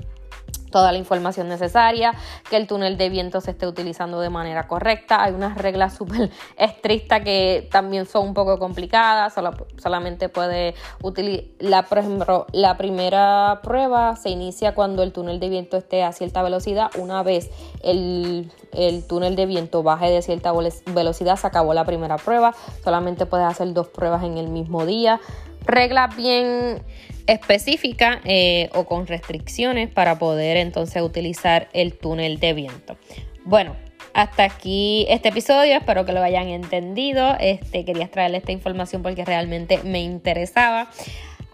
toda 0.70 0.92
la 0.92 0.98
información 0.98 1.48
necesaria, 1.48 2.12
que 2.48 2.56
el 2.56 2.66
túnel 2.66 2.96
de 2.96 3.08
viento 3.08 3.40
se 3.40 3.52
esté 3.52 3.66
utilizando 3.66 4.20
de 4.20 4.30
manera 4.30 4.66
correcta. 4.66 5.22
Hay 5.22 5.32
unas 5.32 5.56
reglas 5.58 5.94
súper 5.94 6.30
estrictas 6.56 7.22
que 7.22 7.68
también 7.70 8.06
son 8.06 8.28
un 8.28 8.34
poco 8.34 8.58
complicadas, 8.58 9.34
solamente 9.82 10.28
puede 10.28 10.74
utilizar, 11.02 11.86
por 11.88 11.98
ejemplo, 11.98 12.46
la 12.52 12.76
primera 12.76 13.60
prueba 13.62 14.16
se 14.16 14.30
inicia 14.30 14.74
cuando 14.74 15.02
el 15.02 15.12
túnel 15.12 15.40
de 15.40 15.48
viento 15.48 15.76
esté 15.76 16.02
a 16.02 16.12
cierta 16.12 16.42
velocidad. 16.42 16.90
Una 16.98 17.22
vez 17.22 17.50
el, 17.82 18.50
el 18.72 19.06
túnel 19.06 19.36
de 19.36 19.46
viento 19.46 19.82
baje 19.82 20.10
de 20.10 20.22
cierta 20.22 20.52
velocidad, 20.86 21.36
se 21.36 21.46
acabó 21.46 21.74
la 21.74 21.84
primera 21.84 22.16
prueba. 22.16 22.54
Solamente 22.82 23.26
puedes 23.26 23.46
hacer 23.46 23.72
dos 23.72 23.88
pruebas 23.88 24.24
en 24.24 24.38
el 24.38 24.48
mismo 24.48 24.86
día. 24.86 25.20
Reglas 25.64 26.14
bien 26.16 26.82
específica 27.26 28.20
eh, 28.24 28.70
o 28.74 28.86
con 28.86 29.06
restricciones 29.06 29.90
para 29.90 30.18
poder 30.18 30.56
entonces 30.56 31.02
utilizar 31.02 31.68
el 31.72 31.94
túnel 31.94 32.38
de 32.38 32.52
viento. 32.52 32.96
Bueno, 33.44 33.76
hasta 34.14 34.44
aquí 34.44 35.06
este 35.08 35.28
episodio, 35.28 35.76
espero 35.76 36.04
que 36.04 36.12
lo 36.12 36.22
hayan 36.22 36.48
entendido. 36.48 37.36
Este, 37.38 37.84
quería 37.84 38.08
traerles 38.08 38.40
esta 38.40 38.52
información 38.52 39.02
porque 39.02 39.24
realmente 39.24 39.80
me 39.84 40.00
interesaba. 40.00 40.90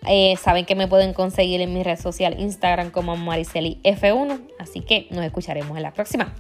Eh, 0.07 0.37
saben 0.37 0.65
que 0.65 0.75
me 0.75 0.89
pueden 0.89 1.13
conseguir 1.13 1.61
en 1.61 1.73
mi 1.73 1.83
red 1.83 1.99
social 1.99 2.39
Instagram 2.39 2.91
como 2.91 3.17
Mariceli 3.17 3.79
F1, 3.85 4.41
así 4.59 4.81
que 4.81 5.07
nos 5.11 5.25
escucharemos 5.25 5.77
en 5.77 5.83
la 5.83 5.93
próxima. 5.93 6.35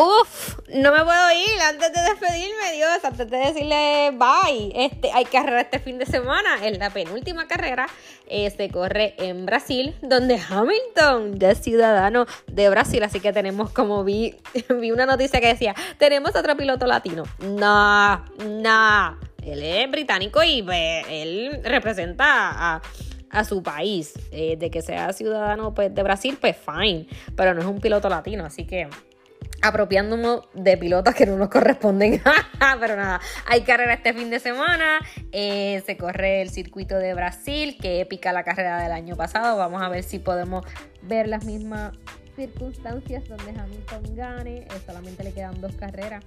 Uf, 0.00 0.60
no 0.68 0.92
me 0.92 1.02
puedo 1.02 1.32
ir 1.32 1.60
antes 1.68 1.92
de 1.92 2.00
despedirme, 2.02 2.72
Dios, 2.72 3.02
antes 3.02 3.28
de 3.28 3.36
decirle 3.36 4.12
bye. 4.12 4.70
Este, 4.76 5.10
hay 5.10 5.24
carrera 5.24 5.62
este 5.62 5.80
fin 5.80 5.98
de 5.98 6.06
semana. 6.06 6.64
En 6.64 6.78
la 6.78 6.90
penúltima 6.90 7.48
carrera 7.48 7.88
eh, 8.28 8.48
se 8.48 8.68
corre 8.68 9.16
en 9.18 9.44
Brasil, 9.44 9.96
donde 10.00 10.38
Hamilton 10.38 11.40
ya 11.40 11.50
es 11.50 11.58
ciudadano 11.58 12.26
de 12.46 12.70
Brasil. 12.70 13.02
Así 13.02 13.18
que 13.18 13.32
tenemos, 13.32 13.70
como 13.70 14.04
vi, 14.04 14.36
vi 14.80 14.92
una 14.92 15.04
noticia 15.04 15.40
que 15.40 15.48
decía, 15.48 15.74
tenemos 15.98 16.36
otro 16.36 16.56
piloto 16.56 16.86
latino. 16.86 17.24
No, 17.40 18.24
no. 18.46 19.18
Él 19.42 19.62
es 19.64 19.90
británico 19.90 20.44
y 20.44 20.62
pues, 20.62 21.06
él 21.08 21.60
representa 21.64 22.76
a 22.76 22.82
a 23.30 23.44
su 23.44 23.62
país. 23.62 24.14
Eh, 24.30 24.56
de 24.56 24.70
que 24.70 24.82
sea 24.82 25.12
ciudadano 25.12 25.74
pues, 25.74 25.94
de 25.94 26.02
Brasil, 26.02 26.38
pues 26.40 26.56
fine. 26.56 27.06
Pero 27.36 27.54
no 27.54 27.60
es 27.60 27.66
un 27.66 27.80
piloto 27.80 28.08
latino, 28.08 28.44
así 28.44 28.66
que 28.66 28.88
apropiándonos 29.62 30.48
de 30.54 30.76
pilotos 30.76 31.14
que 31.14 31.26
no 31.26 31.36
nos 31.36 31.48
corresponden. 31.48 32.20
Pero 32.80 32.96
nada, 32.96 33.20
hay 33.46 33.62
carrera 33.62 33.94
este 33.94 34.12
fin 34.14 34.30
de 34.30 34.40
semana. 34.40 35.00
Eh, 35.32 35.82
se 35.86 35.96
corre 35.96 36.42
el 36.42 36.50
circuito 36.50 36.98
de 36.98 37.14
Brasil, 37.14 37.76
que 37.80 38.00
épica 38.00 38.32
la 38.32 38.44
carrera 38.44 38.80
del 38.82 38.92
año 38.92 39.16
pasado. 39.16 39.56
Vamos 39.56 39.82
a 39.82 39.88
ver 39.88 40.02
si 40.02 40.18
podemos 40.18 40.64
ver 41.02 41.28
las 41.28 41.44
mismas 41.44 41.92
circunstancias 42.36 43.28
donde 43.28 43.60
Hamilton 43.60 44.16
gane. 44.16 44.56
Eh, 44.58 44.68
solamente 44.86 45.24
le 45.24 45.32
quedan 45.32 45.60
dos 45.60 45.74
carreras 45.74 46.24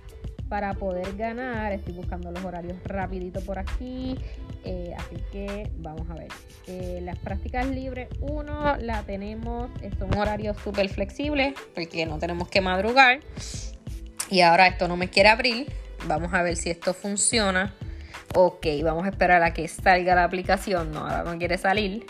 para 0.52 0.74
poder 0.74 1.16
ganar. 1.16 1.72
Estoy 1.72 1.94
buscando 1.94 2.30
los 2.30 2.44
horarios 2.44 2.76
rapidito 2.84 3.40
por 3.40 3.58
aquí. 3.58 4.18
Eh, 4.66 4.94
así 4.98 5.16
que 5.32 5.72
vamos 5.78 6.10
a 6.10 6.16
ver. 6.16 6.28
Eh, 6.68 7.00
las 7.04 7.18
prácticas 7.20 7.68
libres 7.68 8.10
1 8.20 8.76
la 8.80 9.02
tenemos. 9.04 9.72
Son 9.98 10.14
horarios 10.18 10.58
súper 10.62 10.90
flexibles 10.90 11.54
porque 11.74 12.06
no 12.06 12.20
tenemos 12.20 12.50
que 12.50 12.60
madrugar. 12.60 13.22
Y 14.30 14.42
ahora 14.42 14.68
esto 14.68 14.90
no 14.90 14.98
me 14.98 15.10
quiere 15.10 15.30
abrir. 15.30 15.72
Vamos 16.06 16.34
a 16.34 16.42
ver 16.42 16.58
si 16.58 16.70
esto 16.70 16.94
funciona. 16.94 17.74
Ok, 18.36 18.68
vamos 18.84 19.06
a 19.06 19.10
esperar 19.10 19.44
a 19.44 19.54
que 19.54 19.70
salga 19.70 20.16
la 20.16 20.26
aplicación. 20.26 20.92
No, 20.92 21.00
ahora 21.00 21.24
no 21.24 21.38
quiere 21.38 21.58
salir. 21.58 22.06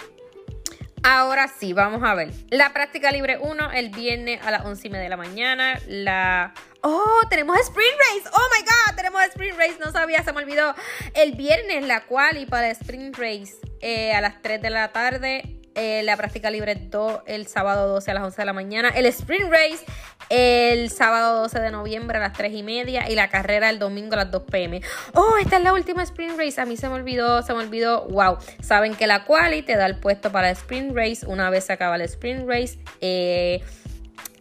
Ahora 1.03 1.47
sí, 1.47 1.73
vamos 1.73 2.03
a 2.03 2.13
ver. 2.13 2.31
La 2.49 2.73
práctica 2.73 3.11
libre 3.11 3.37
1 3.39 3.71
el 3.71 3.89
viernes 3.89 4.39
a 4.43 4.51
las 4.51 4.63
11 4.65 4.87
y 4.87 4.89
media 4.91 5.03
de 5.03 5.09
la 5.09 5.17
mañana. 5.17 5.79
La. 5.87 6.53
Oh, 6.81 7.21
tenemos 7.29 7.59
Sprint 7.59 7.97
Race. 7.97 8.29
Oh 8.31 8.49
my 8.55 8.63
God, 8.63 8.95
tenemos 8.95 9.23
Sprint 9.23 9.57
Race. 9.57 9.77
No 9.83 9.91
sabía, 9.91 10.23
se 10.23 10.31
me 10.31 10.39
olvidó. 10.39 10.75
El 11.15 11.33
viernes 11.33 11.85
la 11.85 12.01
cual 12.05 12.37
y 12.37 12.45
para 12.45 12.69
Sprint 12.69 13.17
Race 13.17 13.53
eh, 13.81 14.13
a 14.13 14.21
las 14.21 14.41
3 14.41 14.61
de 14.61 14.69
la 14.69 14.91
tarde 14.91 15.60
eh, 15.75 16.03
la 16.03 16.17
práctica 16.17 16.49
libre 16.51 16.75
2 16.75 17.21
el 17.25 17.47
sábado 17.47 17.87
12 17.87 18.11
a 18.11 18.13
las 18.13 18.23
11 18.23 18.41
de 18.41 18.45
la 18.45 18.53
mañana, 18.53 18.89
el 18.89 19.05
sprint 19.05 19.49
race 19.51 19.85
el 20.31 20.89
sábado 20.89 21.41
12 21.41 21.59
de 21.59 21.71
noviembre 21.71 22.17
a 22.17 22.21
las 22.21 22.33
3 22.33 22.53
y 22.53 22.63
media. 22.63 23.09
Y 23.09 23.15
la 23.15 23.29
carrera 23.29 23.69
el 23.69 23.79
domingo 23.79 24.13
a 24.13 24.17
las 24.17 24.31
2 24.31 24.43
pm. 24.43 24.81
Oh, 25.13 25.35
esta 25.41 25.57
es 25.57 25.63
la 25.63 25.73
última 25.73 26.03
sprint 26.03 26.37
race, 26.37 26.59
a 26.61 26.65
mí 26.65 26.77
se 26.77 26.87
me 26.87 26.95
olvidó, 26.95 27.41
se 27.41 27.53
me 27.53 27.59
olvidó, 27.59 28.07
wow, 28.07 28.37
saben 28.61 28.95
que 28.95 29.07
la 29.07 29.25
quali 29.25 29.61
te 29.61 29.75
da 29.75 29.85
el 29.85 29.97
puesto 29.97 30.31
para 30.31 30.49
el 30.49 30.55
sprint 30.55 30.95
race 30.95 31.25
una 31.25 31.49
vez 31.49 31.65
se 31.65 31.73
acaba 31.73 31.95
el 31.95 32.01
sprint 32.01 32.47
race. 32.47 32.79
Eh, 33.01 33.61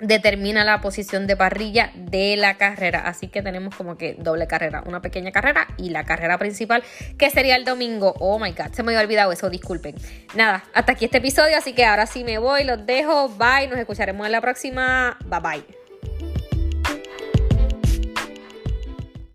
determina 0.00 0.64
la 0.64 0.80
posición 0.80 1.26
de 1.26 1.36
parrilla 1.36 1.92
de 1.94 2.36
la 2.36 2.56
carrera. 2.56 3.00
Así 3.00 3.28
que 3.28 3.42
tenemos 3.42 3.74
como 3.74 3.96
que 3.96 4.14
doble 4.18 4.46
carrera, 4.46 4.82
una 4.86 5.00
pequeña 5.00 5.32
carrera 5.32 5.68
y 5.76 5.90
la 5.90 6.04
carrera 6.04 6.38
principal 6.38 6.82
que 7.18 7.30
sería 7.30 7.56
el 7.56 7.64
domingo. 7.64 8.14
Oh 8.18 8.38
my 8.38 8.52
god, 8.52 8.72
se 8.72 8.82
me 8.82 8.92
había 8.92 9.04
olvidado 9.04 9.32
eso, 9.32 9.50
disculpen. 9.50 9.94
Nada, 10.34 10.64
hasta 10.74 10.92
aquí 10.92 11.04
este 11.04 11.18
episodio, 11.18 11.56
así 11.56 11.72
que 11.72 11.84
ahora 11.84 12.06
sí 12.06 12.24
me 12.24 12.38
voy, 12.38 12.64
los 12.64 12.84
dejo, 12.86 13.28
bye, 13.30 13.68
nos 13.68 13.78
escucharemos 13.78 14.26
en 14.26 14.32
la 14.32 14.40
próxima, 14.40 15.18
bye 15.26 15.40
bye. 15.40 15.79